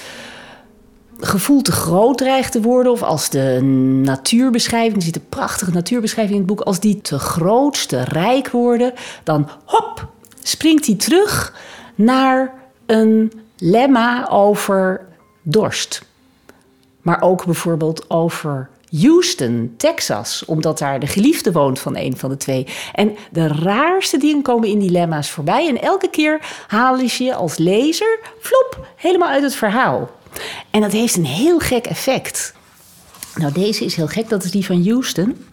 gevoel 1.19 1.61
te 1.61 1.71
groot 1.71 2.17
dreigt 2.17 2.51
te 2.51 2.61
worden, 2.61 2.91
of 2.91 3.03
als 3.03 3.29
de 3.29 3.61
natuurbeschrijving, 4.03 4.95
er 4.95 5.01
zit 5.01 5.15
een 5.15 5.29
prachtige 5.29 5.71
natuurbeschrijving 5.71 6.33
in 6.33 6.45
het 6.45 6.55
boek, 6.55 6.61
als 6.61 6.79
die 6.79 7.01
te 7.01 7.19
groot, 7.19 7.87
te 7.87 8.03
rijk 8.03 8.49
worden, 8.49 8.93
dan 9.23 9.49
hop, 9.65 10.07
springt 10.43 10.85
hij 10.85 10.95
terug 10.95 11.53
naar 11.95 12.53
een 12.85 13.31
lemma 13.57 14.29
over 14.29 15.05
dorst. 15.41 16.05
Maar 17.07 17.21
ook 17.21 17.45
bijvoorbeeld 17.45 18.09
over 18.09 18.69
Houston, 18.89 19.73
Texas, 19.77 20.45
omdat 20.45 20.77
daar 20.77 20.99
de 20.99 21.07
geliefde 21.07 21.51
woont 21.51 21.79
van 21.79 21.97
een 21.97 22.17
van 22.17 22.29
de 22.29 22.37
twee. 22.37 22.67
En 22.93 23.15
de 23.31 23.47
raarste 23.47 24.17
dingen 24.17 24.41
komen 24.41 24.67
in 24.69 24.79
dilemma's 24.79 25.29
voorbij. 25.29 25.67
En 25.67 25.81
elke 25.81 26.09
keer 26.09 26.39
haal 26.67 26.97
je 26.97 27.23
je 27.23 27.35
als 27.35 27.57
lezer, 27.57 28.19
flop, 28.39 28.87
helemaal 28.95 29.29
uit 29.29 29.43
het 29.43 29.55
verhaal. 29.55 30.09
En 30.69 30.81
dat 30.81 30.91
heeft 30.91 31.15
een 31.15 31.25
heel 31.25 31.59
gek 31.59 31.85
effect. 31.85 32.53
Nou, 33.35 33.53
deze 33.53 33.85
is 33.85 33.95
heel 33.95 34.07
gek, 34.07 34.29
dat 34.29 34.43
is 34.43 34.51
die 34.51 34.65
van 34.65 34.87
Houston. 34.87 35.45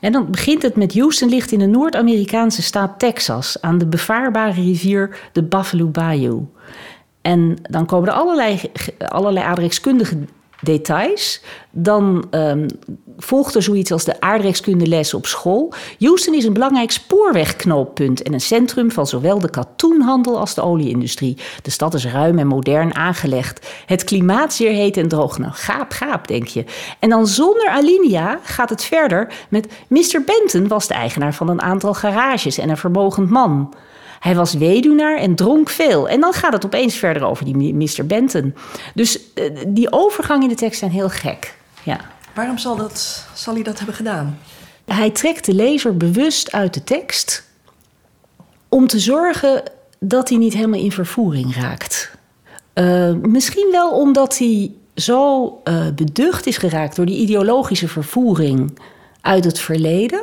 En 0.00 0.12
dan 0.12 0.30
begint 0.30 0.62
het 0.62 0.76
met 0.76 0.94
Houston 0.94 1.28
ligt 1.28 1.52
in 1.52 1.58
de 1.58 1.66
Noord-Amerikaanse 1.66 2.62
staat 2.62 2.98
Texas... 2.98 3.60
aan 3.60 3.78
de 3.78 3.86
bevaarbare 3.86 4.62
rivier 4.62 5.18
de 5.32 5.42
Buffalo 5.42 5.86
Bayou. 5.86 6.46
En 7.20 7.56
dan 7.70 7.86
komen 7.86 8.08
er 8.08 8.14
allerlei, 8.14 8.60
allerlei 9.08 9.46
aardrijkskundige 9.46 10.16
details. 10.62 11.40
Dan 11.70 12.24
um, 12.30 12.66
volgt 13.18 13.54
er 13.54 13.62
zoiets 13.62 13.92
als 13.92 14.04
de 14.04 14.20
aardrijkskundeles 14.20 15.14
op 15.14 15.26
school. 15.26 15.72
Houston 15.98 16.34
is 16.34 16.44
een 16.44 16.52
belangrijk 16.52 16.90
spoorwegknooppunt 16.90 18.22
en 18.22 18.32
een 18.32 18.40
centrum 18.40 18.90
van 18.90 19.06
zowel 19.06 19.38
de 19.38 19.50
katoenhandel 19.50 20.38
als 20.38 20.54
de 20.54 20.62
olieindustrie. 20.62 21.36
De 21.62 21.70
stad 21.70 21.94
is 21.94 22.06
ruim 22.06 22.38
en 22.38 22.46
modern 22.46 22.94
aangelegd. 22.94 23.66
Het 23.86 24.04
klimaat 24.04 24.54
zeer 24.54 24.72
heet 24.72 24.96
en 24.96 25.08
droog. 25.08 25.38
Nou, 25.38 25.52
gaap, 25.52 25.92
gaap, 25.92 26.28
denk 26.28 26.46
je. 26.46 26.64
En 26.98 27.08
dan 27.08 27.26
zonder 27.26 27.68
alinea 27.68 28.38
gaat 28.42 28.70
het 28.70 28.84
verder 28.84 29.32
met 29.48 29.66
Mr. 29.88 30.22
Benton 30.26 30.68
was 30.68 30.86
de 30.86 30.94
eigenaar 30.94 31.34
van 31.34 31.48
een 31.48 31.62
aantal 31.62 31.94
garages 31.94 32.58
en 32.58 32.68
een 32.68 32.76
vermogend 32.76 33.30
man. 33.30 33.74
Hij 34.22 34.34
was 34.34 34.54
weduwnaar 34.54 35.16
en 35.16 35.34
dronk 35.34 35.70
veel. 35.70 36.08
En 36.08 36.20
dan 36.20 36.32
gaat 36.32 36.52
het 36.52 36.64
opeens 36.64 36.94
verder 36.94 37.24
over 37.24 37.44
die 37.44 37.74
Mr. 37.74 38.06
Benton. 38.06 38.54
Dus 38.94 39.32
eh, 39.34 39.44
die 39.66 39.92
overgang 39.92 40.42
in 40.42 40.48
de 40.48 40.54
tekst 40.54 40.78
zijn 40.78 40.90
heel 40.90 41.08
gek. 41.08 41.54
Ja. 41.82 42.00
Waarom 42.34 42.58
zal, 42.58 42.76
dat, 42.76 43.26
zal 43.34 43.54
hij 43.54 43.62
dat 43.62 43.76
hebben 43.76 43.94
gedaan? 43.94 44.38
Hij 44.84 45.10
trekt 45.10 45.44
de 45.44 45.54
lezer 45.54 45.96
bewust 45.96 46.52
uit 46.52 46.74
de 46.74 46.84
tekst 46.84 47.44
om 48.68 48.86
te 48.86 48.98
zorgen 48.98 49.62
dat 49.98 50.28
hij 50.28 50.38
niet 50.38 50.54
helemaal 50.54 50.80
in 50.80 50.92
vervoering 50.92 51.54
raakt. 51.54 52.10
Uh, 52.74 53.12
misschien 53.12 53.68
wel 53.70 53.90
omdat 53.90 54.38
hij 54.38 54.72
zo 54.94 55.44
uh, 55.64 55.86
beducht 55.94 56.46
is 56.46 56.56
geraakt 56.56 56.96
door 56.96 57.06
die 57.06 57.18
ideologische 57.18 57.88
vervoering 57.88 58.78
uit 59.20 59.44
het 59.44 59.58
verleden, 59.58 60.22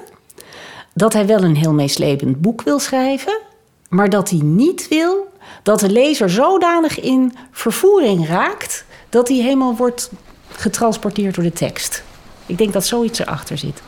dat 0.94 1.14
hij 1.14 1.26
wel 1.26 1.44
een 1.44 1.56
heel 1.56 1.74
meeslepend 1.74 2.42
boek 2.42 2.62
wil 2.62 2.80
schrijven, 2.80 3.48
maar 3.90 4.10
dat 4.10 4.30
hij 4.30 4.40
niet 4.44 4.88
wil 4.88 5.28
dat 5.64 5.80
de 5.80 5.90
lezer 5.90 6.30
zodanig 6.30 7.00
in 7.00 7.34
vervoering 7.52 8.28
raakt 8.28 8.86
dat 9.10 9.28
hij 9.28 9.38
helemaal 9.38 9.76
wordt 9.76 10.12
getransporteerd 10.52 11.36
door 11.36 11.44
de 11.44 11.54
tekst. 11.54 12.04
Ik 12.46 12.58
denk 12.58 12.74
dat 12.74 12.86
zoiets 12.86 13.20
erachter 13.20 13.58
zit. 13.58 13.82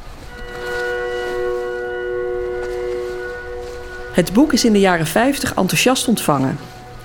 Het 4.11 4.33
boek 4.33 4.53
is 4.53 4.65
in 4.65 4.73
de 4.73 4.79
jaren 4.79 5.05
50 5.07 5.53
enthousiast 5.53 6.07
ontvangen. 6.07 6.57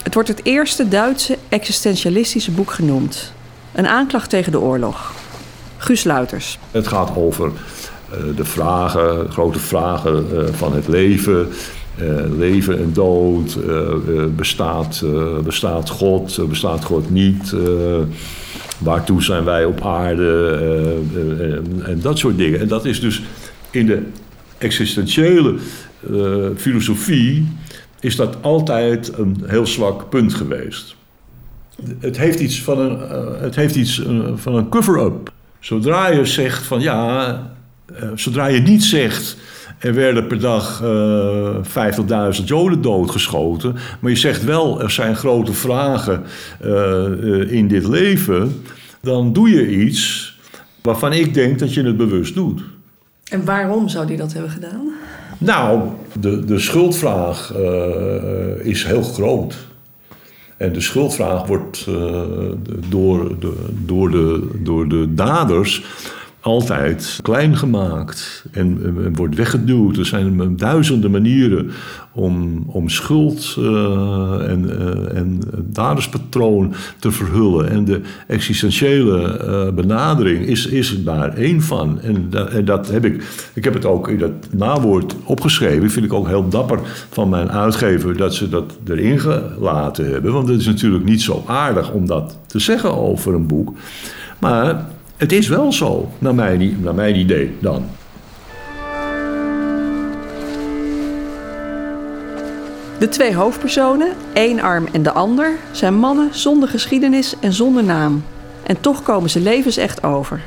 Het 0.03 0.15
wordt 0.15 0.29
het 0.29 0.45
eerste 0.45 0.89
Duitse 0.89 1.39
existentialistische 1.49 2.51
boek 2.51 2.71
genoemd. 2.71 3.33
Een 3.73 3.87
aanklacht 3.87 4.31
tegen 4.31 4.53
de 4.53 4.61
oorlog. 4.61 5.13
Guus 5.77 6.05
Luiters. 6.05 6.59
Het 6.71 6.87
gaat 6.87 7.17
over 7.17 7.53
uh, 8.13 8.37
de 8.37 8.45
vragen, 8.45 9.33
grote 9.33 9.59
vragen 9.59 10.29
uh, 10.33 10.49
van 10.53 10.75
het 10.75 10.89
leven. 10.89 11.53
Uh, 12.03 12.39
leven 12.39 12.79
en 12.79 12.93
dood, 12.93 13.59
bestaat, 14.37 15.05
bestaat 15.45 15.91
God, 15.91 16.49
bestaat 16.49 16.85
God 16.85 17.11
niet, 17.11 17.55
waartoe 18.79 19.23
zijn 19.23 19.45
wij 19.45 19.65
op 19.65 19.85
aarde 19.85 21.03
en 21.85 22.01
dat 22.01 22.19
soort 22.19 22.37
dingen. 22.37 22.61
En 22.61 22.69
dat 22.69 22.85
is 22.85 23.01
dus 23.01 23.23
in 23.71 23.87
de 23.87 24.03
existentiële 24.59 25.55
filosofie 26.57 27.47
is 28.01 28.17
dat 28.17 28.37
altijd 28.41 29.19
een 29.19 29.43
heel 29.47 29.67
zwak 29.67 30.09
punt 30.09 30.35
geweest. 30.35 30.97
Het 31.99 32.17
heeft 32.17 32.41
iets 32.41 32.63
van 32.63 32.79
een, 32.79 32.99
het 33.41 33.57
heeft 33.57 33.75
iets 33.75 34.03
van 34.35 34.55
een 34.55 34.69
cover-up. 34.69 35.33
Zodra 35.61 36.09
je 36.09 36.25
zegt 36.25 36.67
van 36.67 36.81
ja, 36.81 37.43
zodra 38.15 38.47
je 38.47 38.61
niet 38.61 38.85
zegt 38.85 39.37
er 39.79 39.95
werden 39.95 40.27
per 40.27 40.41
dag 40.41 40.83
uh, 40.83 41.57
50.000 42.39 42.45
Joden 42.45 42.83
doodgeschoten. 42.83 43.77
Maar 44.01 44.11
je 44.11 44.17
zegt 44.17 44.45
wel, 44.45 44.83
er 44.83 44.91
zijn 44.91 45.17
grote 45.17 45.53
vragen 45.53 46.23
uh, 46.65 47.53
in 47.53 47.69
dit 47.69 47.87
leven. 47.87 48.63
Dan 49.03 49.33
doe 49.33 49.51
je 49.51 49.77
iets 49.77 50.35
waarvan 50.83 51.13
ik 51.13 51.35
denk 51.35 51.59
dat 51.59 51.75
je 51.75 51.83
het 51.83 51.97
bewust 51.97 52.35
doet. 52.35 52.63
En 53.31 53.45
waarom 53.45 53.89
zou 53.89 54.07
die 54.07 54.17
dat 54.17 54.33
hebben 54.33 54.51
gedaan? 54.51 54.93
Nou, 55.39 55.89
de, 56.21 56.45
de 56.45 56.59
schuldvraag 56.59 57.53
uh, 57.57 58.67
is 58.67 58.85
heel 58.85 59.03
groot. 59.03 59.57
En 60.57 60.73
de 60.73 60.81
schuldvraag 60.81 61.47
wordt 61.47 61.87
door, 62.89 63.39
de, 63.41 63.53
door, 63.85 64.11
de, 64.11 64.49
door 64.63 64.89
de 64.89 65.15
daders 65.15 65.85
altijd 66.47 67.19
klein 67.23 67.57
gemaakt 67.57 68.45
en, 68.51 69.15
wordt 69.15 69.35
weggeduwd. 69.35 69.97
Er 69.97 70.07
zijn 70.07 70.57
duizenden 70.57 71.11
manieren 71.11 71.71
om, 72.13 72.65
om 72.67 72.89
schuld 72.89 73.57
uh, 73.59 74.49
en, 74.49 74.65
uh, 74.65 75.17
en 75.17 75.41
te 76.99 77.11
verhullen. 77.11 77.71
En 77.71 77.85
de 77.85 78.01
existentiële 78.27 79.41
uh, 79.45 79.75
benadering 79.75 80.47
is, 80.47 80.67
is 80.67 81.05
daar 81.05 81.35
één 81.35 81.63
van. 81.63 82.01
En 82.01 82.31
dat 82.65 82.91
heb 82.91 83.05
ik, 83.05 83.25
ik 83.55 83.65
heb 83.65 83.75
het 83.75 83.85
ook 83.85 84.09
in 84.09 84.19
dat 84.19 84.33
nawoord 84.51 85.15
opgeschreven. 85.25 85.91
Vind 85.91 86.05
ik 86.05 86.13
ook 86.13 86.29
heel 86.29 86.49
dapper 86.49 86.81
van 87.11 87.29
mijn 87.29 87.51
uitgever 87.51 88.17
dat 88.17 88.35
ze 88.35 88.49
dat 88.49 88.79
erin 88.87 89.19
gelaten 89.21 90.11
hebben. 90.11 90.33
Want 90.33 90.49
het 90.49 90.61
is 90.61 90.67
natuurlijk 90.67 91.05
niet 91.05 91.23
zo 91.23 91.45
aardig 91.47 91.91
om 91.91 92.07
dat 92.07 92.39
te 92.47 92.59
zeggen 92.59 92.97
over 92.97 93.35
een 93.35 93.47
boek. 93.47 93.75
Maar 94.39 94.95
het 95.17 95.33
is 95.33 95.49
wel 95.49 95.73
zo, 95.73 96.09
naar 96.19 96.35
mijn, 96.35 96.81
naar 96.81 96.95
mijn 96.95 97.17
idee 97.17 97.57
dan. 97.61 97.85
De 102.99 103.09
twee 103.09 103.35
hoofdpersonen, 103.35 104.13
één 104.33 104.61
arm 104.61 104.89
en 104.93 105.03
de 105.03 105.13
ander, 105.13 105.53
zijn 105.73 105.95
mannen 105.95 106.29
zonder 106.33 106.69
geschiedenis 106.69 107.35
en 107.41 107.53
zonder 107.53 107.85
naam. 107.85 108.25
En 108.63 108.81
toch 108.81 109.03
komen 109.03 109.31
ze 109.31 109.41
levensecht 109.41 110.03
over. 110.03 110.41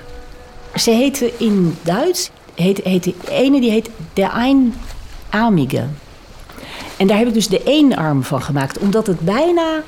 Ze 0.75 0.91
heten 0.91 1.39
in 1.39 1.77
Duits, 1.81 2.31
heet, 2.55 2.77
heet 2.83 3.03
de 3.03 3.13
ene 3.29 3.59
die 3.59 3.71
heet 3.71 3.89
De 4.13 4.29
Einarmige. 5.31 5.83
En 6.97 7.07
daar 7.07 7.17
heb 7.17 7.27
ik 7.27 7.33
dus 7.33 7.47
de 7.47 7.63
eenarm 7.63 8.23
van 8.23 8.41
gemaakt, 8.41 8.79
omdat 8.79 9.07
het 9.07 9.19
bijna, 9.19 9.81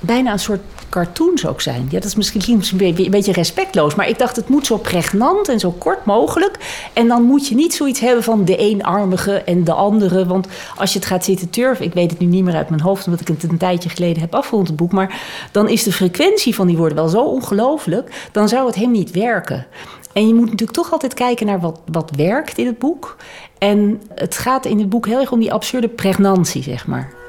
bijna 0.00 0.32
een 0.32 0.38
soort 0.38 0.60
cartoons 0.94 1.46
ook 1.46 1.60
zijn. 1.60 1.86
Ja, 1.90 2.00
dat 2.00 2.04
is 2.04 2.14
misschien 2.14 2.62
een 2.78 3.10
beetje 3.10 3.32
respectloos, 3.32 3.94
maar 3.94 4.08
ik 4.08 4.18
dacht 4.18 4.36
het 4.36 4.48
moet 4.48 4.66
zo 4.66 4.76
pregnant 4.76 5.48
en 5.48 5.60
zo 5.60 5.70
kort 5.70 6.04
mogelijk. 6.04 6.88
En 6.92 7.08
dan 7.08 7.22
moet 7.22 7.48
je 7.48 7.54
niet 7.54 7.74
zoiets 7.74 8.00
hebben 8.00 8.22
van 8.22 8.44
de 8.44 8.56
eenarmige 8.56 9.32
en 9.32 9.64
de 9.64 9.72
andere. 9.72 10.26
Want 10.26 10.46
als 10.76 10.92
je 10.92 10.98
het 10.98 11.08
gaat 11.08 11.24
zitten 11.24 11.50
turven, 11.50 11.84
ik 11.84 11.94
weet 11.94 12.10
het 12.10 12.18
nu 12.18 12.26
niet 12.26 12.44
meer 12.44 12.54
uit 12.54 12.68
mijn 12.68 12.80
hoofd, 12.80 13.06
omdat 13.06 13.20
ik 13.20 13.28
het 13.28 13.42
een 13.42 13.58
tijdje 13.58 13.88
geleden 13.88 14.20
heb 14.20 14.34
afgerond 14.34 14.66
het 14.66 14.76
boek, 14.76 14.92
maar 14.92 15.20
dan 15.52 15.68
is 15.68 15.82
de 15.82 15.92
frequentie 15.92 16.54
van 16.54 16.66
die 16.66 16.76
woorden 16.76 16.96
wel 16.96 17.08
zo 17.08 17.22
ongelooflijk, 17.22 18.28
dan 18.32 18.48
zou 18.48 18.66
het 18.66 18.74
hem 18.74 18.90
niet 18.90 19.10
werken. 19.10 19.66
En 20.12 20.26
je 20.26 20.34
moet 20.34 20.50
natuurlijk 20.50 20.78
toch 20.78 20.92
altijd 20.92 21.14
kijken 21.14 21.46
naar 21.46 21.60
wat, 21.60 21.80
wat 21.92 22.10
werkt 22.16 22.58
in 22.58 22.66
het 22.66 22.78
boek. 22.78 23.16
En 23.58 24.02
het 24.14 24.38
gaat 24.38 24.64
in 24.64 24.78
het 24.78 24.88
boek 24.88 25.06
heel 25.06 25.20
erg 25.20 25.32
om 25.32 25.40
die 25.40 25.52
absurde 25.52 25.88
pregnantie, 25.88 26.62
zeg 26.62 26.86
maar 26.86 27.23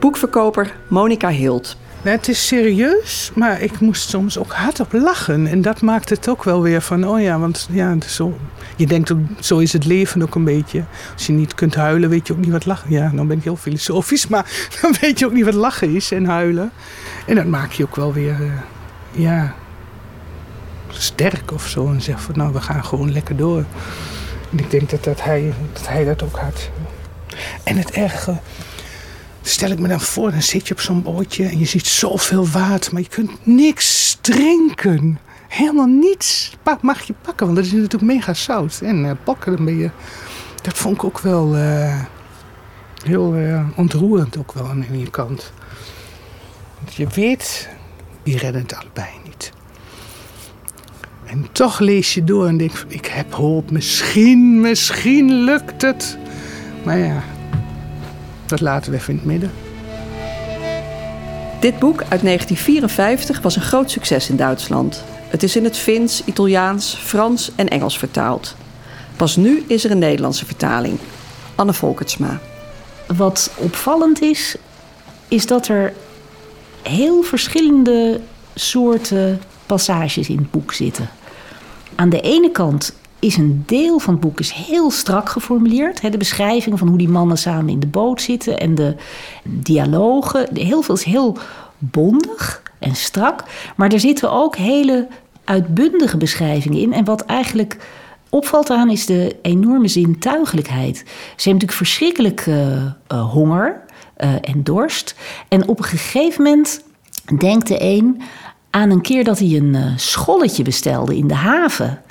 boekverkoper 0.00 0.76
Monica 0.88 1.28
Hild. 1.28 1.76
Het 2.02 2.28
is 2.28 2.46
serieus, 2.46 3.30
maar 3.34 3.62
ik 3.62 3.80
moest 3.80 4.08
soms 4.08 4.38
ook 4.38 4.52
hardop 4.52 4.92
lachen. 4.92 5.46
En 5.46 5.62
dat 5.62 5.80
maakt 5.80 6.08
het 6.08 6.28
ook 6.28 6.44
wel 6.44 6.62
weer 6.62 6.80
van, 6.80 7.08
oh 7.08 7.20
ja, 7.20 7.38
want 7.38 7.68
ja, 7.70 7.96
zo, 8.06 8.38
je 8.76 8.86
denkt 8.86 9.12
zo 9.40 9.58
is 9.58 9.72
het 9.72 9.84
leven 9.84 10.22
ook 10.22 10.34
een 10.34 10.44
beetje. 10.44 10.84
Als 11.12 11.26
je 11.26 11.32
niet 11.32 11.54
kunt 11.54 11.74
huilen, 11.74 12.10
weet 12.10 12.26
je 12.26 12.32
ook 12.32 12.38
niet 12.38 12.50
wat 12.50 12.66
lachen. 12.66 12.90
Ja, 12.90 13.10
dan 13.14 13.26
ben 13.26 13.36
ik 13.36 13.44
heel 13.44 13.56
filosofisch, 13.56 14.26
maar 14.32 14.68
dan 14.80 14.94
weet 15.00 15.18
je 15.18 15.26
ook 15.26 15.32
niet 15.32 15.44
wat 15.44 15.54
lachen 15.54 15.94
is 15.94 16.12
en 16.12 16.24
huilen. 16.24 16.72
En 17.26 17.34
dat 17.34 17.46
maak 17.46 17.72
je 17.72 17.82
ook 17.82 17.96
wel 17.96 18.12
weer, 18.12 18.40
uh, 18.40 18.52
ja, 19.10 19.54
sterk 20.88 21.52
of 21.52 21.66
zo. 21.66 21.88
En 21.88 22.02
zegt 22.02 22.22
van 22.22 22.34
nou, 22.36 22.52
we 22.52 22.60
gaan 22.60 22.84
gewoon 22.84 23.12
lekker 23.12 23.36
door. 23.36 23.64
En 24.50 24.58
ik 24.58 24.70
denk 24.70 24.90
dat, 24.90 25.04
dat, 25.04 25.22
hij, 25.22 25.52
dat 25.72 25.88
hij 25.88 26.04
dat 26.04 26.22
ook 26.22 26.38
had. 26.38 26.70
En 27.64 27.76
het 27.76 27.90
erge, 27.90 28.38
stel 29.42 29.70
ik 29.70 29.78
me 29.78 29.88
dan 29.88 30.00
voor, 30.00 30.30
dan 30.30 30.42
zit 30.42 30.68
je 30.68 30.74
op 30.74 30.80
zo'n 30.80 31.02
bootje 31.02 31.44
en 31.44 31.58
je 31.58 31.64
ziet 31.64 31.86
zoveel 31.86 32.48
water, 32.48 32.92
maar 32.92 33.02
je 33.02 33.08
kunt 33.08 33.46
niks 33.46 34.18
drinken. 34.20 35.18
Helemaal 35.48 35.86
niets 35.86 36.56
mag 36.80 37.02
je 37.02 37.14
pakken, 37.22 37.46
want 37.46 37.58
dat 37.58 37.66
is 37.66 37.72
natuurlijk 37.72 38.02
mega 38.02 38.34
zout. 38.34 38.80
En 38.80 39.04
eh, 39.04 39.12
pakken, 39.24 39.56
dan 39.56 39.64
ben 39.64 39.76
je... 39.76 39.90
Dat 40.62 40.74
vond 40.74 40.94
ik 40.94 41.04
ook 41.04 41.20
wel 41.20 41.56
eh, 41.56 42.02
heel 43.04 43.34
eh, 43.34 43.68
ontroerend 43.76 44.38
ook 44.38 44.52
wel 44.52 44.68
aan 44.68 44.86
je 44.92 45.10
kant. 45.10 45.52
Want 46.80 46.94
je 46.94 47.06
weet, 47.06 47.68
die 48.22 48.38
redden 48.38 48.62
het 48.62 48.74
allebei 48.74 49.08
niet. 49.24 49.52
En 51.24 51.46
toch 51.52 51.78
lees 51.78 52.14
je 52.14 52.24
door 52.24 52.46
en 52.46 52.56
denk 52.56 52.84
ik 52.88 53.06
heb 53.06 53.32
hoop, 53.32 53.70
misschien, 53.70 54.60
misschien 54.60 55.32
lukt 55.32 55.82
het. 55.82 56.18
Maar 56.84 56.98
ja, 56.98 57.22
dat 58.50 58.60
laten 58.60 58.90
we 58.90 58.98
even 58.98 59.12
in 59.12 59.16
het 59.16 59.26
midden. 59.26 59.50
Dit 61.60 61.78
boek 61.78 62.00
uit 62.08 62.22
1954 62.22 63.40
was 63.40 63.56
een 63.56 63.62
groot 63.62 63.90
succes 63.90 64.28
in 64.30 64.36
Duitsland. 64.36 65.04
Het 65.28 65.42
is 65.42 65.56
in 65.56 65.64
het 65.64 65.76
Fins, 65.76 66.24
Italiaans, 66.24 66.94
Frans 66.94 67.50
en 67.54 67.68
Engels 67.68 67.98
vertaald. 67.98 68.56
Pas 69.16 69.36
nu 69.36 69.64
is 69.66 69.84
er 69.84 69.90
een 69.90 69.98
Nederlandse 69.98 70.46
vertaling. 70.46 70.98
Anne 71.54 71.72
Volkertsma. 71.72 72.40
Wat 73.16 73.50
opvallend 73.56 74.22
is, 74.22 74.56
is 75.28 75.46
dat 75.46 75.68
er 75.68 75.92
heel 76.82 77.22
verschillende 77.22 78.20
soorten 78.54 79.40
passages 79.66 80.28
in 80.28 80.36
het 80.36 80.50
boek 80.50 80.72
zitten. 80.72 81.08
Aan 81.94 82.08
de 82.08 82.20
ene 82.20 82.50
kant 82.50 82.92
is 83.20 83.36
een 83.36 83.62
deel 83.66 83.98
van 83.98 84.14
het 84.14 84.22
boek 84.22 84.40
is 84.40 84.50
heel 84.50 84.90
strak 84.90 85.28
geformuleerd. 85.28 86.12
De 86.12 86.18
beschrijving 86.18 86.78
van 86.78 86.88
hoe 86.88 86.98
die 86.98 87.08
mannen 87.08 87.38
samen 87.38 87.68
in 87.68 87.80
de 87.80 87.86
boot 87.86 88.20
zitten 88.20 88.58
en 88.58 88.74
de 88.74 88.96
dialogen. 89.44 90.48
Heel 90.52 90.82
veel 90.82 90.94
is 90.94 91.04
heel 91.04 91.38
bondig 91.78 92.62
en 92.78 92.94
strak. 92.94 93.44
Maar 93.76 93.92
er 93.92 94.00
zitten 94.00 94.30
ook 94.32 94.56
hele 94.56 95.08
uitbundige 95.44 96.16
beschrijvingen 96.16 96.78
in. 96.78 96.92
En 96.92 97.04
wat 97.04 97.20
eigenlijk 97.20 97.76
opvalt 98.28 98.70
aan 98.70 98.90
is 98.90 99.06
de 99.06 99.36
enorme 99.42 99.88
zintuigelijkheid. 99.88 100.96
Ze 100.96 101.04
hebben 101.04 101.52
natuurlijk 101.52 101.72
verschrikkelijk 101.72 102.40
eh, 102.46 102.84
eh, 102.84 103.30
honger 103.30 103.80
eh, 104.16 104.34
en 104.40 104.62
dorst. 104.62 105.14
En 105.48 105.68
op 105.68 105.78
een 105.78 105.84
gegeven 105.84 106.42
moment 106.42 106.84
denkt 107.38 107.66
de 107.66 107.76
een 107.80 108.22
aan 108.70 108.90
een 108.90 109.00
keer 109.00 109.24
dat 109.24 109.38
hij 109.38 109.56
een 109.56 109.98
scholletje 109.98 110.62
bestelde 110.62 111.16
in 111.16 111.26
de 111.26 111.34
haven. 111.34 112.02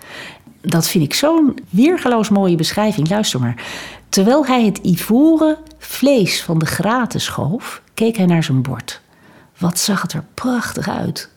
Dat 0.62 0.88
vind 0.88 1.04
ik 1.04 1.14
zo'n 1.14 1.58
weergeloos 1.70 2.30
mooie 2.30 2.56
beschrijving. 2.56 3.10
Luister 3.10 3.40
maar. 3.40 3.64
Terwijl 4.10 4.46
hij 4.46 4.66
het 4.66 4.78
ivoren 4.78 5.58
vlees 5.78 6.44
van 6.44 6.60
de 6.60 6.66
graten 6.66 7.22
schoof, 7.22 7.82
keek 7.94 8.18
hij 8.18 8.26
naar 8.26 8.44
zijn 8.44 8.62
bord. 8.62 9.02
Wat 9.58 9.80
zag 9.80 10.02
het 10.02 10.14
er 10.14 10.24
prachtig 10.34 10.90
uit. 10.90 11.30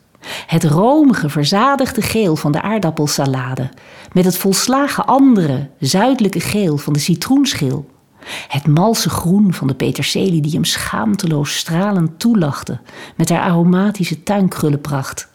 Het 0.47 0.65
romige, 0.65 1.29
verzadigde 1.29 2.03
geel 2.03 2.37
van 2.37 2.53
de 2.53 2.63
aardappelsalade. 2.63 3.71
Met 4.13 4.25
het 4.25 4.37
volslagen 4.37 5.07
andere, 5.07 5.69
zuidelijke 5.79 6.41
geel 6.41 6.77
van 6.77 6.93
de 6.93 6.99
citroenschil. 6.99 7.91
Het 8.49 8.67
malse 8.67 9.11
groen 9.11 9.55
van 9.55 9.67
de 9.67 9.75
peterselie 9.75 10.43
die 10.43 10.53
hem 10.53 10.65
schaamteloos 10.65 11.57
stralend 11.57 12.19
toelachte. 12.19 12.81
Met 13.17 13.29
haar 13.29 13.41
aromatische 13.41 14.23
tuinkrullenpracht. 14.23 15.29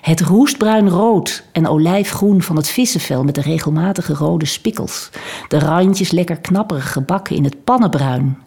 Het 0.00 0.20
roestbruin 0.20 0.88
rood 0.88 1.44
en 1.52 1.66
olijfgroen 1.66 2.42
van 2.42 2.56
het 2.56 2.68
vissenvel 2.68 3.24
met 3.24 3.34
de 3.34 3.40
regelmatige 3.40 4.14
rode 4.14 4.46
spikkels. 4.46 5.10
De 5.48 5.58
randjes 5.58 6.10
lekker 6.10 6.36
knapperig 6.36 6.92
gebakken 6.92 7.36
in 7.36 7.44
het 7.44 7.64
pannenbruin. 7.64 8.38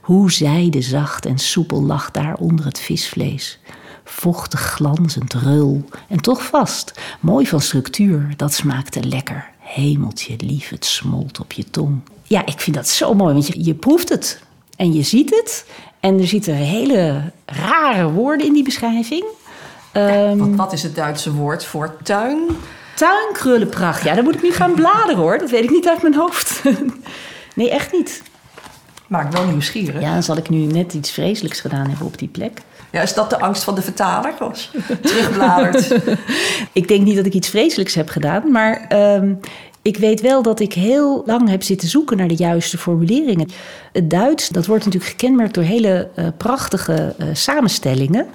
Hoe 0.00 0.32
zijdezacht 0.32 1.26
en 1.26 1.38
soepel 1.38 1.82
lag 1.82 2.10
daar 2.10 2.34
onder 2.34 2.64
het 2.64 2.80
visvlees. 2.80 3.60
Vochtig 4.04 4.60
glanzend, 4.60 5.34
rul 5.34 5.84
en 6.08 6.20
toch 6.20 6.44
vast. 6.44 7.00
Mooi 7.20 7.46
van 7.46 7.60
structuur, 7.60 8.34
dat 8.36 8.54
smaakte 8.54 9.04
lekker. 9.04 9.50
Hemeltje 9.58 10.34
lief, 10.38 10.68
het 10.68 10.84
smolt 10.84 11.40
op 11.40 11.52
je 11.52 11.70
tong. 11.70 12.00
Ja, 12.22 12.46
ik 12.46 12.60
vind 12.60 12.76
dat 12.76 12.88
zo 12.88 13.14
mooi, 13.14 13.32
want 13.32 13.46
je, 13.46 13.64
je 13.64 13.74
proeft 13.74 14.08
het 14.08 14.42
en 14.76 14.92
je 14.92 15.02
ziet 15.02 15.30
het. 15.30 15.66
En 16.00 16.18
er 16.18 16.26
zitten 16.26 16.54
hele 16.54 17.32
rare 17.46 18.10
woorden 18.10 18.46
in 18.46 18.52
die 18.52 18.64
beschrijving. 18.64 19.24
Ehm, 19.92 20.38
Wat, 20.38 20.48
wat 20.56 20.72
is 20.72 20.82
het 20.82 20.94
Duitse 20.94 21.32
woord 21.32 21.64
voor 21.64 21.96
tuin? 22.02 22.38
Tuinkrullenpracht. 22.94 24.02
Ja, 24.02 24.14
dan 24.14 24.24
moet 24.24 24.34
ik 24.34 24.42
nu 24.42 24.52
gaan 24.52 24.74
bladeren 24.74 25.16
hoor. 25.16 25.38
Dat 25.38 25.50
weet 25.50 25.64
ik 25.64 25.70
niet 25.70 25.88
uit 25.88 26.02
mijn 26.02 26.14
hoofd. 26.14 26.62
nee, 27.54 27.70
echt 27.70 27.92
niet. 27.92 28.22
Maakt 29.06 29.34
wel 29.34 29.44
nieuwsgierig. 29.46 30.00
Ja, 30.00 30.12
dan 30.12 30.22
zal 30.22 30.36
ik 30.36 30.48
nu 30.48 30.58
net 30.58 30.94
iets 30.94 31.10
vreselijks 31.10 31.60
gedaan 31.60 31.88
hebben 31.88 32.06
op 32.06 32.18
die 32.18 32.28
plek. 32.28 32.60
Ja, 32.90 33.00
is 33.00 33.14
dat 33.14 33.30
de 33.30 33.40
angst 33.40 33.62
van 33.64 33.74
de 33.74 33.82
vertaler? 33.82 34.32
Als 34.38 34.70
terugbladert. 35.02 35.94
Ik 36.72 36.88
denk 36.88 37.04
niet 37.04 37.16
dat 37.16 37.26
ik 37.26 37.34
iets 37.34 37.48
vreselijks 37.48 37.94
heb 37.94 38.08
gedaan, 38.08 38.50
maar 38.50 38.84
ehm, 38.88 39.34
ik 39.82 39.96
weet 39.96 40.20
wel 40.20 40.42
dat 40.42 40.60
ik 40.60 40.72
heel 40.72 41.22
lang 41.26 41.48
heb 41.48 41.62
zitten 41.62 41.88
zoeken 41.88 42.16
naar 42.16 42.28
de 42.28 42.34
juiste 42.34 42.78
formuleringen. 42.78 43.48
Het 43.92 44.10
Duits, 44.10 44.48
dat 44.48 44.66
wordt 44.66 44.84
natuurlijk 44.84 45.12
gekenmerkt 45.12 45.54
door 45.54 45.64
hele 45.64 46.08
eh, 46.14 46.26
prachtige 46.36 47.14
eh, 47.18 47.26
samenstellingen. 47.32 48.26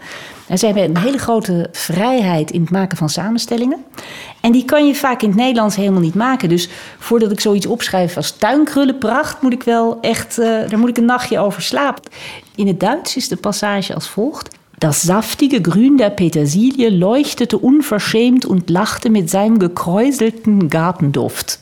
En 0.48 0.58
ze 0.58 0.66
hebben 0.66 0.84
een 0.84 0.98
hele 0.98 1.18
grote 1.18 1.68
vrijheid 1.72 2.52
in 2.52 2.62
het 2.62 2.70
maken 2.70 2.98
van 2.98 3.10
samenstellingen. 3.10 3.86
En 4.42 4.52
die 4.52 4.66
kan 4.66 4.88
je 4.88 4.96
vaak 4.96 5.22
in 5.22 5.30
het 5.30 5.38
Nederlands 5.38 5.76
helemaal 5.76 6.02
niet 6.02 6.16
maken. 6.16 6.50
Dus 6.50 6.70
voordat 6.98 7.32
ik 7.32 7.40
zoiets 7.40 7.66
opschrijf 7.66 8.18
als 8.18 8.32
tuinkrullenpracht, 8.32 9.42
moet 9.42 9.54
ik 9.54 9.64
wel 9.64 9.98
echt, 10.02 10.38
eh, 10.38 10.46
daar 10.46 10.80
moet 10.80 10.90
ik 10.90 10.98
een 10.98 11.06
nachtje 11.06 11.40
over 11.40 11.62
slapen. 11.62 12.04
In 12.56 12.68
het 12.68 12.80
Duits 12.80 13.16
is 13.16 13.28
de 13.28 13.38
passage 13.38 13.94
als 13.94 14.10
volgt. 14.10 14.57
Das 14.80 15.02
saftige 15.02 15.60
Grün 15.60 15.98
der 15.98 16.12
Petersilie 16.12 16.90
leuchtete 16.90 17.58
unverschämt 17.58 18.46
und 18.46 18.70
lachte 18.70 19.10
mit 19.10 19.28
seinem 19.28 19.58
gekräuselten 19.58 20.70
Gartenduft. 20.70 21.60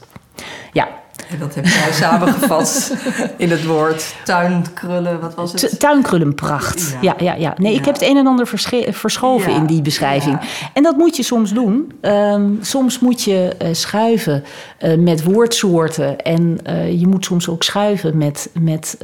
Ja, 0.73 0.87
En 1.29 1.39
dat 1.39 1.55
heb 1.55 1.65
jij 1.65 1.91
samengevat 1.91 2.95
in 3.37 3.51
het 3.51 3.65
woord 3.65 4.15
tuinkrullen. 4.23 5.19
Wat 5.19 5.35
was 5.35 5.51
het? 5.51 5.79
tuinkrullenpracht. 5.79 6.97
Ja, 7.01 7.15
Ja. 7.19 7.25
ja, 7.25 7.33
ja. 7.33 7.53
Nee, 7.57 7.73
ik 7.73 7.85
heb 7.85 7.93
het 7.93 8.03
een 8.03 8.17
en 8.17 8.27
ander 8.27 8.47
verschoven 8.89 9.51
Ja, 9.51 9.57
in 9.57 9.65
die 9.65 9.81
beschrijving. 9.81 10.39
En 10.73 10.83
dat 10.83 10.97
moet 10.97 11.15
je 11.15 11.23
soms 11.23 11.53
doen. 11.53 11.91
Ehm, 12.01 12.49
soms 12.61 12.99
moet 12.99 13.21
je 13.23 13.55
eh, 13.57 13.67
schuiven 13.71 14.43
eh, 14.77 14.97
met 14.97 15.23
woordsoorten. 15.23 16.21
En 16.21 16.59
eh, 16.63 16.99
je 16.99 17.07
moet 17.07 17.25
soms 17.25 17.49
ook 17.49 17.63
schuiven 17.63 18.17
met, 18.17 18.49
met 18.59 18.97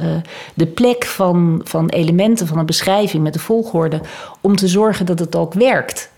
de 0.54 0.66
plek 0.66 1.04
van, 1.04 1.60
van 1.64 1.88
elementen 1.88 2.46
van 2.46 2.58
een 2.58 2.66
beschrijving, 2.66 3.22
met 3.22 3.32
de 3.32 3.38
volgorde. 3.38 4.00
Om 4.40 4.56
te 4.56 4.68
zorgen 4.68 5.06
dat 5.06 5.18
het 5.18 5.36
ook 5.36 5.54
werkt. 5.54 6.10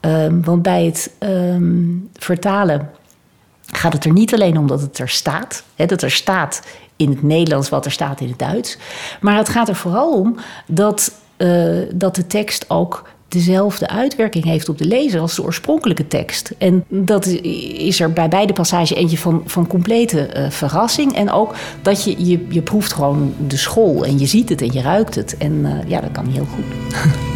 Ehm, 0.00 0.40
want 0.40 0.62
bij 0.62 0.84
het 0.84 1.10
ehm, 1.18 1.82
vertalen 2.12 2.90
gaat 3.84 3.92
het 3.92 4.04
er 4.04 4.12
niet 4.12 4.34
alleen 4.34 4.58
om 4.58 4.66
dat 4.66 4.80
het 4.80 4.98
er 4.98 5.08
staat. 5.08 5.64
Hè, 5.74 5.86
dat 5.86 6.02
er 6.02 6.10
staat 6.10 6.62
in 6.96 7.10
het 7.10 7.22
Nederlands 7.22 7.68
wat 7.68 7.84
er 7.84 7.90
staat 7.90 8.20
in 8.20 8.28
het 8.28 8.38
Duits. 8.38 8.78
Maar 9.20 9.36
het 9.36 9.48
gaat 9.48 9.68
er 9.68 9.74
vooral 9.74 10.12
om 10.12 10.36
dat, 10.66 11.12
eh, 11.36 11.78
dat 11.94 12.14
de 12.14 12.26
tekst 12.26 12.70
ook 12.70 13.08
dezelfde 13.28 13.88
uitwerking 13.88 14.44
heeft 14.44 14.68
op 14.68 14.78
de 14.78 14.84
lezer 14.84 15.20
als 15.20 15.34
de 15.34 15.42
oorspronkelijke 15.42 16.08
tekst. 16.08 16.52
En 16.58 16.84
dat 16.88 17.26
is 17.26 18.00
er 18.00 18.12
bij 18.12 18.28
beide 18.28 18.52
passages 18.52 18.94
eentje 18.94 19.18
van, 19.18 19.42
van 19.46 19.66
complete 19.66 20.26
eh, 20.26 20.50
verrassing. 20.50 21.14
En 21.14 21.30
ook 21.30 21.54
dat 21.82 22.04
je, 22.04 22.26
je, 22.26 22.46
je 22.48 22.62
proeft 22.62 22.92
gewoon 22.92 23.34
de 23.46 23.56
school 23.56 24.04
en 24.04 24.18
je 24.18 24.26
ziet 24.26 24.48
het 24.48 24.62
en 24.62 24.72
je 24.72 24.80
ruikt 24.80 25.14
het. 25.14 25.36
En 25.36 25.64
eh, 25.64 25.88
ja, 25.90 26.00
dat 26.00 26.12
kan 26.12 26.26
heel 26.26 26.46
goed. 26.54 26.64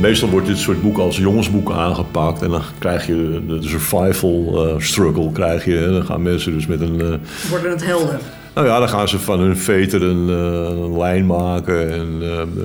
Meestal 0.00 0.28
wordt 0.28 0.46
dit 0.46 0.58
soort 0.58 0.82
boeken 0.82 1.02
als 1.02 1.16
jongensboeken 1.16 1.74
aangepakt. 1.74 2.42
En 2.42 2.50
dan 2.50 2.62
krijg 2.78 3.06
je 3.06 3.42
de 3.46 3.58
survival 3.60 4.66
eh, 4.68 4.74
struggle. 4.78 5.32
Krijg 5.32 5.64
je, 5.64 5.78
en 5.84 5.92
dan 5.92 6.04
gaan 6.04 6.22
mensen 6.22 6.52
dus 6.52 6.66
met 6.66 6.80
een... 6.80 7.00
eh, 7.00 7.14
Worden 7.50 7.70
het 7.70 7.84
helder? 7.86 8.18
nou 8.54 8.66
ja, 8.66 8.78
dan 8.78 8.88
gaan 8.88 9.08
ze 9.08 9.18
van 9.18 9.40
hun 9.40 9.56
veter 9.56 10.02
een, 10.02 10.28
eh, 10.28 10.78
een 10.82 10.98
lijn 10.98 11.26
maken. 11.26 11.92
En 11.92 12.08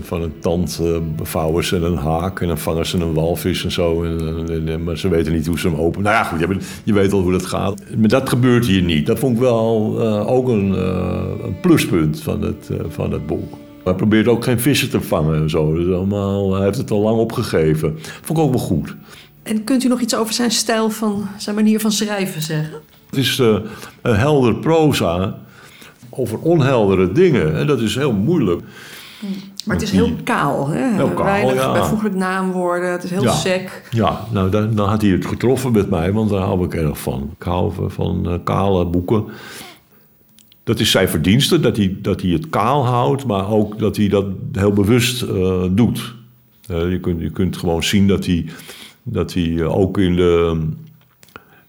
van 0.02 0.22
een 0.22 0.34
tand 0.40 0.82
bevouwen 1.16 1.64
ze 1.64 1.76
een 1.76 1.98
haak. 1.98 2.42
En 2.42 2.48
dan 2.48 2.58
vangen 2.58 2.86
ze 2.86 2.98
een 2.98 3.14
walvis 3.14 3.64
en 3.64 3.72
zo. 3.72 4.04
En, 4.04 4.20
en- 4.50 4.68
en- 4.70 4.84
maar 4.84 4.98
ze 4.98 5.10
weten 5.10 5.34
niet 5.34 5.48
hoe 5.48 5.60
ze 5.60 5.68
hem 5.68 5.78
openen. 5.80 6.04
Nou 6.04 6.16
ja, 6.16 6.24
goed, 6.24 6.60
je, 6.84 6.94
weet 6.94 7.12
al 7.14 7.22
hoe 7.22 7.32
dat 7.32 7.46
gaat. 7.46 7.82
Maar 7.98 8.10
dat 8.10 8.30
gebeurt 8.30 8.66
hier 8.66 8.82
niet. 8.82 9.06
Dat 9.06 9.20
vond 9.20 9.36
ik 9.36 9.42
wel 9.42 10.00
ook 10.28 10.48
een, 10.48 10.72
een 11.46 11.60
pluspunt 11.62 12.22
van 12.22 12.42
het, 12.42 12.70
van 12.90 13.12
het 13.12 13.26
boek. 13.28 13.54
Hij 13.86 13.94
probeert 13.94 14.28
ook 14.28 14.44
geen 14.44 14.60
vissen 14.60 14.90
te 14.90 15.02
vangen 15.02 15.42
en 15.42 15.50
zo. 15.50 15.74
Dus 15.74 15.94
allemaal, 15.96 16.54
hij 16.56 16.64
heeft 16.66 16.78
het 16.78 16.92
al 16.92 17.02
lang 17.02 17.18
opgegeven. 17.18 18.00
Vond 18.22 18.40
ik 18.40 18.46
ook 18.46 18.52
wel 18.52 18.60
goed. 18.60 18.96
En 19.44 19.64
kunt 19.64 19.84
u 19.84 19.88
nog 19.88 20.00
iets 20.02 20.16
over 20.16 20.34
zijn 20.34 20.52
stijl 20.52 20.90
van, 20.90 21.28
zijn 21.38 21.56
manier 21.56 21.80
van 21.80 21.92
schrijven 21.92 22.42
zeggen? 22.42 22.80
Het 23.10 23.20
is 23.20 23.40
eh, 23.40 23.56
een 24.02 24.16
helder 24.16 24.56
proza 24.56 25.36
over 26.10 26.40
onheldere 26.40 27.12
dingen. 27.12 27.56
En 27.58 27.68
dat 27.68 27.80
is 27.82 27.96
heel 27.96 28.14
moeilijk. 28.14 28.62
Maar 29.66 29.76
het 29.76 29.86
is 29.86 29.92
heel 29.92 30.12
kaal, 30.24 30.68
hè? 30.68 30.94
Heel 30.94 31.10
kaal, 31.10 31.26
Weinig 31.26 31.54
ja. 31.54 31.72
bijvoeglijk 31.72 32.16
naamwoorden. 32.16 32.92
Het 32.92 33.04
is 33.04 33.10
heel 33.10 33.24
Ja. 33.24 33.32
sec. 33.32 33.88
Ja, 33.92 34.20
nou 34.32 34.50
dan, 34.50 34.76
dan 34.76 34.90
had 34.90 35.02
hij 35.02 35.12
het 35.12 35.26
getroffen 35.26 35.72
met 35.72 35.90
mij, 35.90 36.12
want 36.14 36.30
daar 36.30 36.42
hou 36.42 36.66
ik 36.66 36.74
erg 36.74 37.00
van. 37.00 37.30
Ik 37.40 37.46
hou 37.46 37.74
van, 37.74 37.92
van 37.92 38.30
eh, 38.30 38.34
kale 38.44 38.86
boeken. 38.86 39.24
Dat 40.66 40.80
is 40.80 40.92
zijn 40.92 41.10
verdienste, 41.10 41.60
dat 41.60 41.78
hij, 41.78 41.96
dat 42.02 42.22
hij 42.22 42.32
het 42.32 42.50
kaal 42.50 42.86
houdt, 42.86 43.26
maar 43.26 43.50
ook 43.50 43.80
dat 43.80 43.98
hij 43.98 44.08
dat 44.08 44.26
heel 44.52 44.74
bewust 44.74 45.22
eh, 45.22 45.64
doet. 45.72 46.16
Eh, 46.68 46.92
je, 46.92 47.00
kunt, 47.00 47.22
je 47.22 47.30
kunt 47.30 47.58
gewoon 47.58 47.84
zien 47.84 48.08
dat 48.08 48.26
hij, 48.26 48.46
dat 49.04 49.34
hij 49.34 49.56
eh, 49.58 49.78
ook 49.78 49.98
in 49.98 50.16
de, 50.16 50.62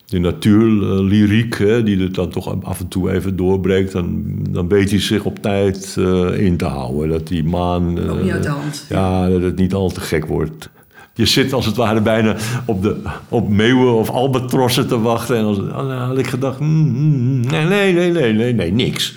de 0.05 0.19
natuurlyriek, 0.19 1.59
hè, 1.59 1.83
die 1.83 1.99
het 1.99 2.15
dan 2.15 2.31
toch 2.31 2.63
af 2.65 2.81
en 2.81 2.89
toe 2.89 3.13
even 3.13 3.37
doorbreekt, 3.37 3.93
dan, 3.93 4.25
dan 4.51 4.69
weet 4.69 4.91
hij 4.91 5.01
zich 5.01 5.25
op 5.25 5.39
tijd 5.39 5.97
in 6.37 6.57
te 6.57 6.65
houden. 6.65 7.09
Dat 7.09 7.29
die 7.29 7.45
maan. 7.45 8.09
Ook 8.09 8.23
niet 8.23 8.33
uit 8.33 8.43
de 8.43 8.49
hand. 8.49 8.87
ja, 8.89 9.29
dat 9.29 9.43
het 9.43 9.57
niet 9.57 9.75
al 9.75 9.91
te 9.91 10.01
gek 10.01 10.27
wordt. 10.27 10.71
Je 11.17 11.27
zit 11.27 11.53
als 11.53 11.67
het 11.67 11.77
ware 11.77 12.01
bijna 12.01 12.37
op, 12.65 12.83
de, 12.83 12.97
op 13.29 13.49
meeuwen 13.49 13.95
of 13.95 14.11
albatrossen 14.11 14.89
te 14.89 15.01
wachten. 15.01 15.37
En 15.37 15.45
dan 15.45 15.91
had 15.91 16.19
ik 16.19 16.27
gedacht, 16.27 16.61
mm, 16.61 16.69
mm, 16.69 17.41
nee, 17.41 17.65
nee, 17.65 17.93
nee, 17.93 18.11
nee, 18.11 18.33
nee, 18.33 18.55
nee, 18.55 18.73
niks. 18.73 19.17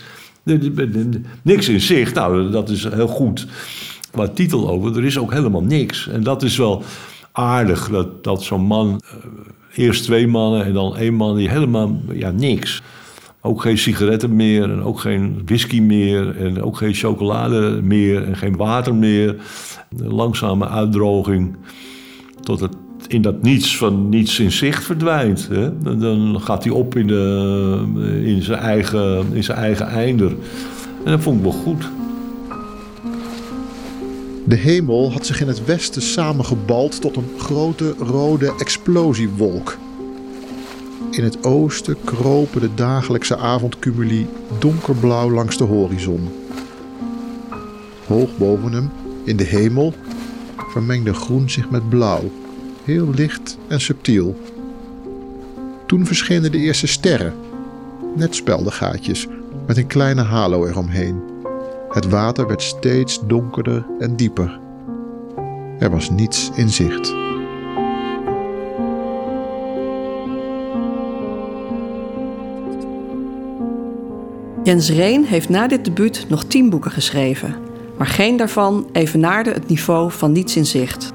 Niks 1.41 1.69
in 1.69 1.81
zicht, 1.81 2.15
nou, 2.15 2.51
dat 2.51 2.69
is 2.69 2.83
heel 2.83 3.07
goed. 3.07 3.47
Maar 4.15 4.33
titel 4.33 4.69
over, 4.69 4.97
er 4.97 5.05
is 5.05 5.17
ook 5.17 5.33
helemaal 5.33 5.63
niks. 5.63 6.07
En 6.07 6.23
dat 6.23 6.43
is 6.43 6.57
wel 6.57 6.83
aardig, 7.31 7.89
dat, 7.89 8.23
dat 8.23 8.43
zo'n 8.43 8.65
man... 8.65 9.01
eh, 9.05 9.85
eerst 9.85 10.03
twee 10.03 10.27
mannen 10.27 10.65
en 10.65 10.73
dan 10.73 10.97
één 10.97 11.13
man 11.13 11.35
die 11.35 11.49
helemaal, 11.49 12.01
ja, 12.11 12.31
niks. 12.31 12.81
Ook 13.41 13.61
geen 13.61 13.77
sigaretten 13.77 14.35
meer 14.35 14.63
en 14.63 14.83
ook 14.83 14.99
geen 14.99 15.41
whisky 15.45 15.79
meer 15.79 16.35
en 16.37 16.63
ook 16.63 16.77
geen 16.77 16.93
chocolade 16.93 17.79
meer 17.81 18.23
en 18.23 18.37
geen 18.37 18.55
water 18.55 18.95
meer. 18.95 19.35
Langzame 19.97 20.67
uitdroging 20.67 21.55
tot 22.49 22.59
het 22.59 22.75
in 23.07 23.21
dat 23.21 23.41
niets 23.41 23.77
van 23.77 24.09
niets 24.09 24.39
in 24.39 24.51
zicht 24.51 24.83
verdwijnt. 24.83 25.47
Hè? 25.51 25.77
Dan- 25.81 25.99
Dan 25.99 26.41
gaat 26.41 26.63
hij 26.63 26.73
op 26.73 26.95
in, 26.95 27.07
de, 27.07 28.21
in, 28.23 28.41
zijn 28.41 28.59
eigen, 28.59 29.25
in 29.33 29.43
zijn 29.43 29.57
eigen 29.57 29.87
einder. 29.87 30.31
En 31.03 31.11
dat 31.11 31.21
vond 31.21 31.37
ik 31.37 31.43
wel 31.43 31.51
goed. 31.51 31.89
De 34.45 34.55
hemel 34.55 35.11
had 35.11 35.25
zich 35.25 35.41
in 35.41 35.47
het 35.47 35.65
westen 35.65 36.01
samengebald 36.01 37.01
tot 37.01 37.15
een 37.15 37.29
grote 37.37 37.93
rode 37.99 38.53
explosiewolk. 38.59 39.77
In 41.11 41.23
het 41.23 41.43
oosten 41.43 41.95
kropen 42.03 42.61
de 42.61 42.69
dagelijkse 42.75 43.37
avondcumuli 43.37 44.27
donkerblauw 44.59 45.31
langs 45.31 45.57
de 45.57 45.63
horizon. 45.63 46.27
Hoog 48.07 48.37
boven 48.37 48.71
hem, 48.71 48.89
in 49.23 49.37
de 49.37 49.43
hemel, 49.43 49.93
vermengde 50.67 51.13
groen 51.13 51.49
zich 51.49 51.69
met 51.69 51.89
blauw, 51.89 52.31
heel 52.83 53.09
licht 53.09 53.57
en 53.67 53.81
subtiel. 53.81 54.39
Toen 55.85 56.05
verschenen 56.05 56.51
de 56.51 56.57
eerste 56.57 56.87
sterren, 56.87 57.33
net 58.15 58.35
speldengaatjes 58.35 59.27
met 59.67 59.77
een 59.77 59.87
kleine 59.87 60.21
halo 60.21 60.65
eromheen. 60.65 61.21
Het 61.89 62.09
water 62.09 62.47
werd 62.47 62.61
steeds 62.61 63.19
donkerder 63.27 63.85
en 63.99 64.15
dieper. 64.15 64.59
Er 65.79 65.89
was 65.89 66.09
niets 66.09 66.51
in 66.55 66.69
zicht. 66.69 67.15
Jens 74.63 74.89
Reen 74.89 75.25
heeft 75.25 75.49
na 75.49 75.67
dit 75.67 75.85
debuut 75.85 76.25
nog 76.29 76.43
tien 76.43 76.69
boeken 76.69 76.91
geschreven. 76.91 77.68
Maar 77.99 78.07
geen 78.07 78.37
daarvan 78.37 78.89
evenaarde 78.91 79.51
het 79.51 79.67
niveau 79.67 80.11
van 80.11 80.31
Niets 80.31 80.55
in 80.55 80.65
Zicht. 80.65 81.13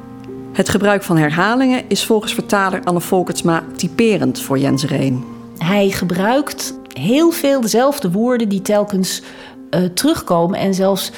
Het 0.53 0.69
gebruik 0.69 1.03
van 1.03 1.17
herhalingen 1.17 1.85
is 1.89 2.05
volgens 2.05 2.35
vertaler 2.35 2.83
Anne 2.83 3.01
Volkertsma 3.01 3.65
typerend 3.77 4.41
voor 4.41 4.59
Jens 4.59 4.85
Reen. 4.85 5.25
Hij 5.59 5.91
gebruikt 5.91 6.79
heel 6.93 7.31
veel 7.31 7.61
dezelfde 7.61 8.11
woorden 8.11 8.49
die 8.49 8.63
telkens 8.63 9.23
eh, 9.71 9.85
terugkomen. 9.85 10.59
En 10.59 10.75
zelfs 10.75 11.13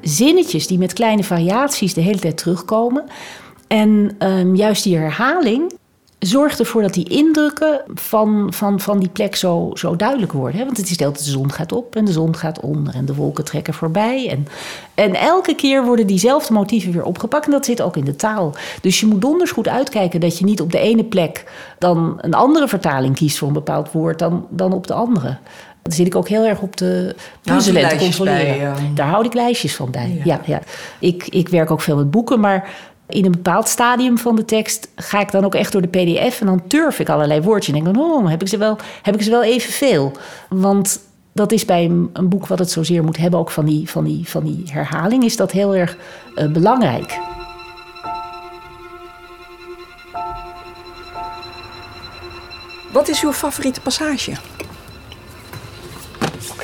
zinnetjes 0.00 0.66
die 0.66 0.78
met 0.78 0.92
kleine 0.92 1.24
variaties 1.24 1.94
de 1.94 2.00
hele 2.00 2.18
tijd 2.18 2.36
terugkomen. 2.36 3.04
En 3.66 4.14
ehm, 4.18 4.54
juist 4.54 4.82
die 4.82 4.96
herhaling 4.96 5.72
zorgt 6.18 6.58
ervoor 6.58 6.82
dat 6.82 6.94
die 6.94 7.08
indrukken 7.08 7.80
van, 7.94 8.52
van, 8.54 8.80
van 8.80 8.98
die 8.98 9.08
plek 9.08 9.36
zo, 9.36 9.70
zo 9.74 9.96
duidelijk 9.96 10.32
worden. 10.32 10.58
Hè? 10.58 10.64
Want 10.64 10.76
het 10.76 10.90
is 10.90 10.96
de 10.96 11.04
hele 11.04 11.16
tijd 11.16 11.26
de 11.26 11.32
zon 11.32 11.52
gaat 11.52 11.72
op 11.72 11.96
en 11.96 12.04
de 12.04 12.12
zon 12.12 12.36
gaat 12.36 12.60
onder 12.60 12.94
en 12.94 13.04
de 13.04 13.14
wolken 13.14 13.44
trekken 13.44 13.74
voorbij. 13.74 14.28
En, 14.30 14.46
en 14.94 15.14
elke 15.14 15.54
keer 15.54 15.84
worden 15.84 16.06
diezelfde 16.06 16.52
motieven 16.52 16.92
weer 16.92 17.04
opgepakt 17.04 17.46
en 17.46 17.50
dat 17.52 17.64
zit 17.64 17.82
ook 17.82 17.96
in 17.96 18.04
de 18.04 18.16
taal. 18.16 18.54
Dus 18.80 19.00
je 19.00 19.06
moet 19.06 19.20
donders 19.20 19.50
goed 19.50 19.68
uitkijken 19.68 20.20
dat 20.20 20.38
je 20.38 20.44
niet 20.44 20.60
op 20.60 20.72
de 20.72 20.78
ene 20.78 21.04
plek 21.04 21.44
dan 21.78 22.18
een 22.20 22.34
andere 22.34 22.68
vertaling 22.68 23.14
kiest 23.14 23.38
voor 23.38 23.48
een 23.48 23.54
bepaald 23.54 23.92
woord 23.92 24.18
dan, 24.18 24.46
dan 24.50 24.72
op 24.72 24.86
de 24.86 24.94
andere. 24.94 25.36
Daar 25.82 25.96
zit 25.96 26.06
ik 26.06 26.14
ook 26.14 26.28
heel 26.28 26.44
erg 26.44 26.60
op 26.60 26.76
te 26.76 27.14
puzzelen 27.42 27.82
en 27.82 27.88
te 27.88 27.96
controleren. 27.96 28.58
bij, 28.58 28.66
eh. 28.66 28.74
Daar 28.94 29.08
houd 29.08 29.24
ik 29.24 29.34
lijstjes 29.34 29.76
van 29.76 29.90
bij. 29.90 30.20
Ja. 30.24 30.24
Ja. 30.24 30.40
Ja, 30.44 30.60
Ik, 30.98 31.26
ik 31.26 31.48
werk 31.48 31.70
ook 31.70 31.80
veel 31.80 31.96
met 31.96 32.10
boeken, 32.10 32.40
maar 32.40 32.70
in 33.08 33.24
een 33.24 33.30
bepaald 33.30 33.68
stadium 33.68 34.18
van 34.18 34.36
de 34.36 34.44
tekst 34.44 34.88
ga 34.96 35.20
ik 35.20 35.30
dan 35.30 35.44
ook 35.44 35.54
echt 35.54 35.72
door 35.72 35.82
de 35.82 35.88
PDF 35.88 36.40
en 36.40 36.46
dan 36.46 36.66
turf 36.66 36.98
ik 36.98 37.08
allerlei 37.08 37.40
woordjes. 37.40 37.74
En 37.74 37.82
denk 37.82 37.96
dan, 37.96 38.04
oh, 38.04 38.28
heb 38.30 38.40
ik 38.40 38.48
ze 38.48 38.56
wel, 38.56 38.76
heb 39.02 39.14
ik 39.14 39.22
ze 39.22 39.30
wel 39.30 39.42
evenveel? 39.42 40.12
Want 40.48 41.00
dat 41.32 41.52
is 41.52 41.64
bij 41.64 41.84
een, 41.84 42.10
een 42.12 42.28
boek 42.28 42.46
wat 42.46 42.58
het 42.58 42.70
zozeer 42.70 43.04
moet 43.04 43.16
hebben, 43.16 43.40
ook 43.40 43.50
van 43.50 43.64
die, 43.64 43.90
van 43.90 44.04
die, 44.04 44.28
van 44.28 44.44
die 44.44 44.62
herhaling, 44.70 45.24
is 45.24 45.36
dat 45.36 45.52
heel 45.52 45.74
erg 45.74 45.96
eh, 46.34 46.46
belangrijk. 46.46 47.18
Wat 52.92 53.08
is 53.08 53.22
uw 53.22 53.32
favoriete 53.32 53.80
passage? 53.80 54.32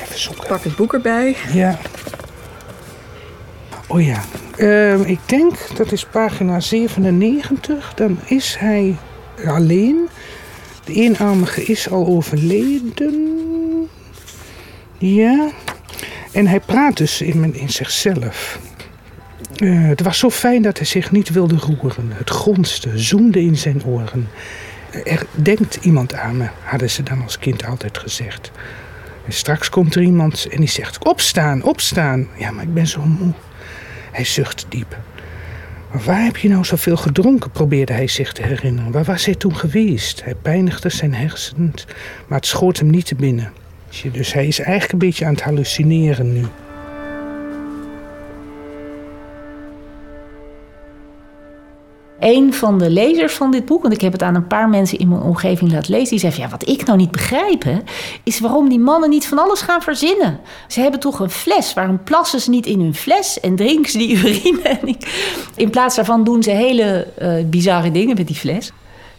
Even 0.01 0.19
zoeken. 0.19 0.47
Pak 0.47 0.63
het 0.63 0.75
boek 0.75 0.93
erbij. 0.93 1.35
Ja. 1.53 1.77
Oh 3.87 4.01
ja. 4.01 4.21
Ehm, 4.57 5.01
ik 5.01 5.19
denk 5.25 5.55
dat 5.75 5.91
is 5.91 6.05
pagina 6.05 6.59
97. 6.59 7.93
Dan 7.93 8.19
is 8.25 8.55
hij 8.59 8.95
alleen. 9.45 10.07
De 10.83 10.93
eenarmige 10.93 11.63
is 11.63 11.89
al 11.89 12.07
overleden. 12.07 13.89
Ja. 14.97 15.49
En 16.31 16.47
hij 16.47 16.59
praat 16.59 16.97
dus 16.97 17.21
in, 17.21 17.55
in 17.55 17.69
zichzelf. 17.69 18.59
Eh, 19.55 19.87
het 19.87 20.01
was 20.01 20.17
zo 20.17 20.29
fijn 20.29 20.61
dat 20.61 20.77
hij 20.77 20.85
zich 20.85 21.11
niet 21.11 21.29
wilde 21.29 21.55
roeren. 21.55 22.11
Het 22.13 22.29
gonste, 22.29 22.97
zoemde 22.99 23.41
in 23.41 23.57
zijn 23.57 23.85
oren. 23.85 24.29
Er 25.03 25.25
denkt 25.31 25.77
iemand 25.81 26.13
aan 26.13 26.37
me, 26.37 26.47
hadden 26.63 26.89
ze 26.89 27.03
dan 27.03 27.21
als 27.21 27.39
kind 27.39 27.65
altijd 27.65 27.97
gezegd. 27.97 28.51
En 29.25 29.33
straks 29.33 29.69
komt 29.69 29.95
er 29.95 30.01
iemand 30.01 30.47
en 30.51 30.57
die 30.57 30.69
zegt: 30.69 31.05
Opstaan, 31.05 31.63
opstaan. 31.63 32.27
Ja, 32.37 32.51
maar 32.51 32.63
ik 32.63 32.73
ben 32.73 32.87
zo 32.87 33.01
moe. 33.01 33.33
Hij 34.15 34.25
zucht 34.25 34.65
diep. 34.69 34.97
Waar 36.05 36.23
heb 36.23 36.37
je 36.37 36.49
nou 36.49 36.65
zoveel 36.65 36.97
gedronken? 36.97 37.51
probeerde 37.51 37.93
hij 37.93 38.07
zich 38.07 38.33
te 38.33 38.43
herinneren. 38.43 38.91
Waar 38.91 39.03
was 39.03 39.25
hij 39.25 39.35
toen 39.35 39.55
geweest? 39.55 40.23
Hij 40.23 40.35
pijnigde 40.35 40.89
zijn 40.89 41.13
hersens, 41.13 41.85
maar 42.27 42.37
het 42.37 42.47
schoot 42.47 42.77
hem 42.77 42.89
niet 42.89 43.05
te 43.05 43.15
binnen. 43.15 43.51
Dus 44.11 44.33
hij 44.33 44.47
is 44.47 44.59
eigenlijk 44.59 44.91
een 44.91 45.07
beetje 45.07 45.25
aan 45.25 45.33
het 45.33 45.41
hallucineren 45.41 46.33
nu. 46.33 46.45
Een 52.19 52.53
van 52.53 52.77
de 52.77 52.89
lezers 52.89 53.33
van 53.33 53.51
dit 53.51 53.65
boek, 53.65 53.81
want 53.81 53.93
ik 53.93 54.01
heb 54.01 54.11
het 54.11 54.23
aan 54.23 54.35
een 54.35 54.47
paar 54.47 54.69
mensen 54.69 54.97
in 54.97 55.07
mijn 55.07 55.21
omgeving 55.21 55.71
laten 55.71 55.91
lezen, 55.91 56.09
die 56.09 56.19
zei: 56.19 56.33
Ja, 56.37 56.49
wat 56.49 56.67
ik 56.67 56.85
nou 56.85 56.97
niet 56.97 57.11
begrijp, 57.11 57.63
hè, 57.63 57.77
is 58.23 58.39
waarom 58.39 58.69
die 58.69 58.79
mannen 58.79 59.09
niet 59.09 59.27
van 59.27 59.39
alles 59.39 59.61
gaan 59.61 59.81
verzinnen. 59.81 60.39
Ze 60.67 60.81
hebben 60.81 60.99
toch 60.99 61.19
een 61.19 61.29
fles, 61.29 61.73
waarom 61.73 62.03
plassen 62.03 62.41
ze 62.41 62.49
niet 62.49 62.65
in 62.65 62.79
hun 62.79 62.95
fles 62.95 63.39
en 63.39 63.55
drinken 63.55 63.91
ze 63.91 63.97
die 63.97 64.15
urine? 64.17 64.61
En 64.61 64.87
ik, 64.87 65.31
in 65.55 65.69
plaats 65.69 65.95
daarvan 65.95 66.23
doen 66.23 66.43
ze 66.43 66.51
hele 66.51 67.07
eh, 67.17 67.33
bizarre 67.45 67.91
dingen 67.91 68.15
met 68.15 68.27
die 68.27 68.35
fles. 68.35 68.71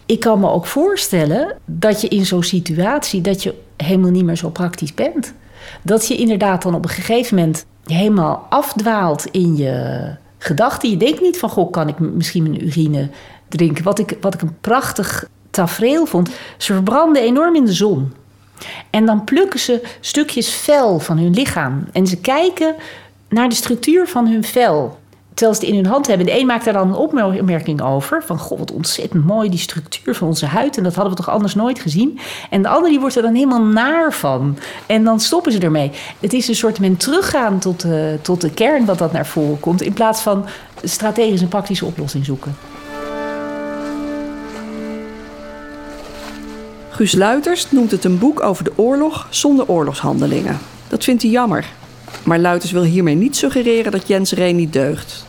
Ik 0.06 0.20
kan 0.20 0.40
me 0.40 0.50
ook 0.50 0.66
voorstellen 0.66 1.56
dat 1.64 2.00
je 2.00 2.08
in 2.08 2.26
zo'n 2.26 2.42
situatie 2.42 3.20
dat 3.20 3.42
je 3.42 3.54
helemaal 3.76 4.10
niet 4.10 4.24
meer 4.24 4.36
zo 4.36 4.50
praktisch 4.50 4.94
bent. 4.94 5.34
Dat 5.82 6.08
je 6.08 6.16
inderdaad 6.16 6.62
dan 6.62 6.74
op 6.74 6.84
een 6.84 6.90
gegeven 6.90 7.36
moment 7.36 7.66
helemaal 7.86 8.46
afdwaalt 8.48 9.26
in 9.30 9.56
je 9.56 10.14
gedachten. 10.38 10.90
Je 10.90 10.96
denkt 10.96 11.20
niet 11.20 11.38
van, 11.38 11.48
goh, 11.48 11.70
kan 11.70 11.88
ik 11.88 11.98
misschien 11.98 12.42
mijn 12.42 12.64
urine 12.66 13.10
drinken? 13.48 13.84
Wat 13.84 13.98
ik, 13.98 14.16
wat 14.20 14.34
ik 14.34 14.42
een 14.42 14.56
prachtig 14.60 15.28
tafereel 15.50 16.06
vond. 16.06 16.30
Ze 16.56 16.72
verbranden 16.72 17.22
enorm 17.22 17.54
in 17.54 17.64
de 17.64 17.72
zon. 17.72 18.12
En 18.90 19.06
dan 19.06 19.24
plukken 19.24 19.60
ze 19.60 19.82
stukjes 20.00 20.54
vel 20.54 20.98
van 20.98 21.18
hun 21.18 21.34
lichaam. 21.34 21.84
En 21.92 22.06
ze 22.06 22.20
kijken 22.20 22.74
naar 23.28 23.48
de 23.48 23.54
structuur 23.54 24.08
van 24.08 24.26
hun 24.28 24.44
vel. 24.44 24.98
Terwijl 25.36 25.58
ze 25.58 25.64
het 25.64 25.74
in 25.74 25.82
hun 25.82 25.92
hand 25.92 26.06
hebben. 26.06 26.26
De 26.26 26.38
een 26.38 26.46
maakt 26.46 26.64
daar 26.64 26.72
dan 26.72 26.88
een 26.88 26.94
opmerking 27.38 27.82
over. 27.82 28.22
Van, 28.22 28.38
goh, 28.38 28.58
wat 28.58 28.72
ontzettend 28.72 29.24
mooi 29.24 29.48
die 29.48 29.58
structuur 29.58 30.14
van 30.14 30.28
onze 30.28 30.46
huid. 30.46 30.76
En 30.76 30.82
dat 30.82 30.94
hadden 30.94 31.12
we 31.14 31.22
toch 31.22 31.34
anders 31.34 31.54
nooit 31.54 31.78
gezien. 31.78 32.18
En 32.50 32.62
de 32.62 32.68
ander 32.68 32.90
die 32.90 33.00
wordt 33.00 33.16
er 33.16 33.22
dan 33.22 33.34
helemaal 33.34 33.62
naar 33.62 34.12
van. 34.12 34.58
En 34.86 35.04
dan 35.04 35.20
stoppen 35.20 35.52
ze 35.52 35.58
ermee. 35.58 35.90
Het 36.20 36.32
is 36.32 36.48
een 36.48 36.54
soort 36.54 36.80
men 36.80 36.96
teruggaan 36.96 37.58
tot 37.58 37.80
de, 37.80 38.18
tot 38.22 38.40
de 38.40 38.50
kern 38.50 38.84
wat 38.84 38.98
dat 38.98 39.12
naar 39.12 39.26
voren 39.26 39.60
komt. 39.60 39.82
In 39.82 39.92
plaats 39.92 40.20
van 40.20 40.44
strategisch 40.82 41.40
een 41.40 41.48
praktische 41.48 41.84
oplossing 41.84 42.24
zoeken. 42.24 42.56
Guus 46.90 47.14
Luiters 47.14 47.70
noemt 47.70 47.90
het 47.90 48.04
een 48.04 48.18
boek 48.18 48.42
over 48.42 48.64
de 48.64 48.72
oorlog 48.76 49.26
zonder 49.30 49.68
oorlogshandelingen. 49.68 50.58
Dat 50.88 51.04
vindt 51.04 51.22
hij 51.22 51.30
jammer. 51.30 51.66
Maar 52.26 52.38
Luiters 52.38 52.72
wil 52.72 52.82
hiermee 52.82 53.14
niet 53.14 53.36
suggereren 53.36 53.92
dat 53.92 54.08
Jens 54.08 54.32
Reen 54.32 54.56
niet 54.56 54.72
deugt. 54.72 55.26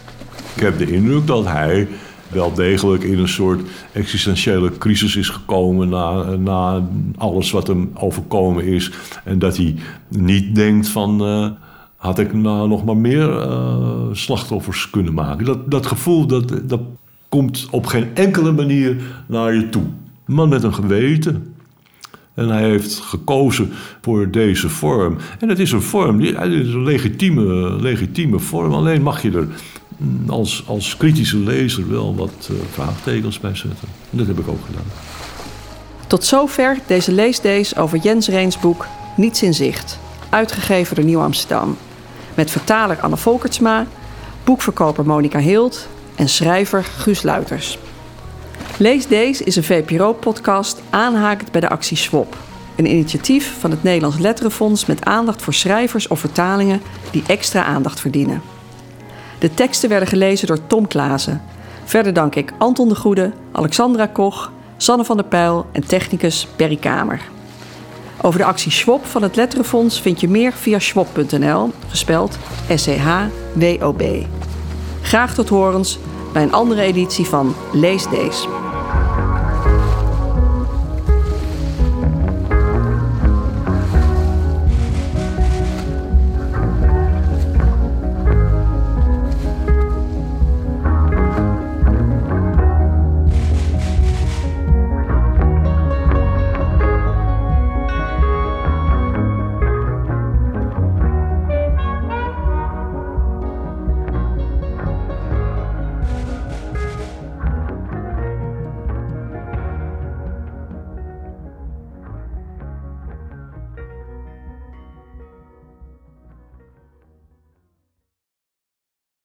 Ik 0.56 0.62
heb 0.62 0.78
de 0.78 0.92
indruk 0.92 1.28
dat 1.28 1.46
hij 1.46 1.88
wel 2.28 2.54
degelijk 2.54 3.04
in 3.04 3.20
een 3.20 3.28
soort 3.28 3.62
existentiële 3.92 4.78
crisis 4.78 5.16
is 5.16 5.30
gekomen 5.30 5.90
na, 5.90 6.24
na 6.36 6.88
alles 7.18 7.52
wat 7.52 7.68
hem 7.68 7.92
overkomen 7.94 8.64
is. 8.64 8.92
En 9.24 9.40
dat 9.40 9.58
hij 9.58 9.76
niet 10.10 10.56
denkt 10.56 10.88
van. 10.88 11.28
Uh, 11.28 11.50
had 11.98 12.20
ik 12.20 12.34
nou 12.34 12.68
nog 12.68 12.86
maar 12.86 12.98
meer 12.98 13.30
uh, 13.30 14.02
slachtoffers 14.12 14.90
kunnen 14.90 15.14
maken? 15.14 15.46
Dat, 15.46 15.72
dat 15.72 15.86
gevoel 15.86 16.28
dat, 16.28 16.70
dat 16.70 16.82
komt 17.30 17.68
op 17.72 17.86
geen 17.86 18.16
enkele 18.16 18.52
manier 18.52 18.96
naar 19.28 19.54
je 19.54 19.70
toe. 19.70 19.84
Een 20.26 20.34
man 20.34 20.50
met 20.50 20.64
een 20.64 20.74
geweten. 20.74 21.56
En 22.38 22.50
hij 22.50 22.64
heeft 22.64 22.96
gekozen 22.96 23.74
voor 24.02 24.32
deze 24.32 24.70
vorm. 24.70 25.18
En 25.40 25.50
het 25.50 25.60
is 25.60 25.72
een 25.72 25.82
vorm, 25.82 26.20
het 26.20 26.52
is 26.52 26.74
een 26.74 26.84
legitieme, 26.84 27.44
legitieme 27.82 28.40
vorm. 28.40 28.74
Alleen 28.74 29.02
mag 29.02 29.22
je 29.22 29.32
er 29.32 29.48
mm, 29.98 30.30
als, 30.30 30.64
als 30.68 30.98
kritische 30.98 31.38
lezer 31.38 31.90
wel 31.90 32.16
wat 32.16 32.50
uh, 32.52 32.58
vraagtekens 32.72 33.40
bij 33.40 33.56
zetten. 33.56 33.88
En 34.12 34.18
dat 34.18 34.28
heb 34.28 34.40
ik 34.40 34.48
ook 34.48 34.66
gedaan. 34.66 34.86
Tot 36.08 36.24
zover 36.24 36.78
deze 36.88 37.12
leesdays 37.12 37.78
over 37.78 37.98
Jens 37.98 38.28
Reens 38.28 38.60
boek 38.60 38.86
Niets 39.16 39.44
in 39.44 39.54
Zicht. 39.54 40.00
Uitgegeven 40.30 40.96
door 40.96 41.06
Nieuw 41.06 41.22
Amsterdam. 41.22 41.78
Met 42.36 42.52
vertaler 42.52 43.00
Anne 43.00 43.18
Volkertsma, 43.18 43.88
boekverkoper 44.44 45.06
Monica 45.06 45.40
Hild 45.40 45.88
en 46.16 46.30
schrijver 46.30 46.84
Guus 46.84 47.24
Luiters. 47.24 47.78
Lees 48.80 49.08
Deze 49.08 49.44
is 49.44 49.56
een 49.56 49.64
VPRO-podcast 49.64 50.82
aanhakend 50.90 51.52
bij 51.52 51.62
de 51.62 51.70
actie 51.70 51.98
SWOP. 51.98 52.38
Een 52.76 52.86
initiatief 52.86 53.60
van 53.60 53.72
het 53.72 53.84
Nederlands 53.84 54.18
Letterenfonds 54.18 54.86
met 54.86 55.06
aandacht 55.06 55.42
voor 55.42 55.54
schrijvers 55.54 56.08
of 56.08 56.20
vertalingen 56.20 56.82
die 57.12 57.24
extra 57.28 57.64
aandacht 57.64 58.00
verdienen. 58.00 58.42
De 59.40 59.54
teksten 59.54 59.90
werden 59.90 60.08
gelezen 60.08 60.48
door 60.48 60.68
Tom 60.68 60.88
Klaassen. 60.88 61.42
Verder 61.84 62.14
dank 62.14 62.36
ik 62.36 62.54
Anton 62.58 62.90
de 62.90 62.96
Goede, 62.96 63.32
Alexandra 63.52 64.06
Koch, 64.06 64.52
Sanne 64.78 65.06
van 65.06 65.18
der 65.18 65.26
Pijl 65.26 65.66
en 65.72 65.88
technicus 65.88 66.48
Perry 66.56 66.78
Kamer. 66.78 67.22
Over 68.22 68.40
de 68.40 68.46
actie 68.46 68.72
SWOP 68.72 69.06
van 69.06 69.22
het 69.22 69.36
Letterenfonds 69.36 70.02
vind 70.02 70.20
je 70.20 70.28
meer 70.28 70.54
via 70.54 70.80
swop.nl, 70.80 71.72
gespeld 71.88 72.38
S-C-H-W-O-B. 72.76 74.04
Graag 75.02 75.34
tot 75.34 75.50
horens 75.50 76.00
bij 76.38 76.46
een 76.46 76.54
andere 76.54 76.82
editie 76.82 77.26
van 77.26 77.56
Lees 77.72 78.08
Deze. 78.10 78.48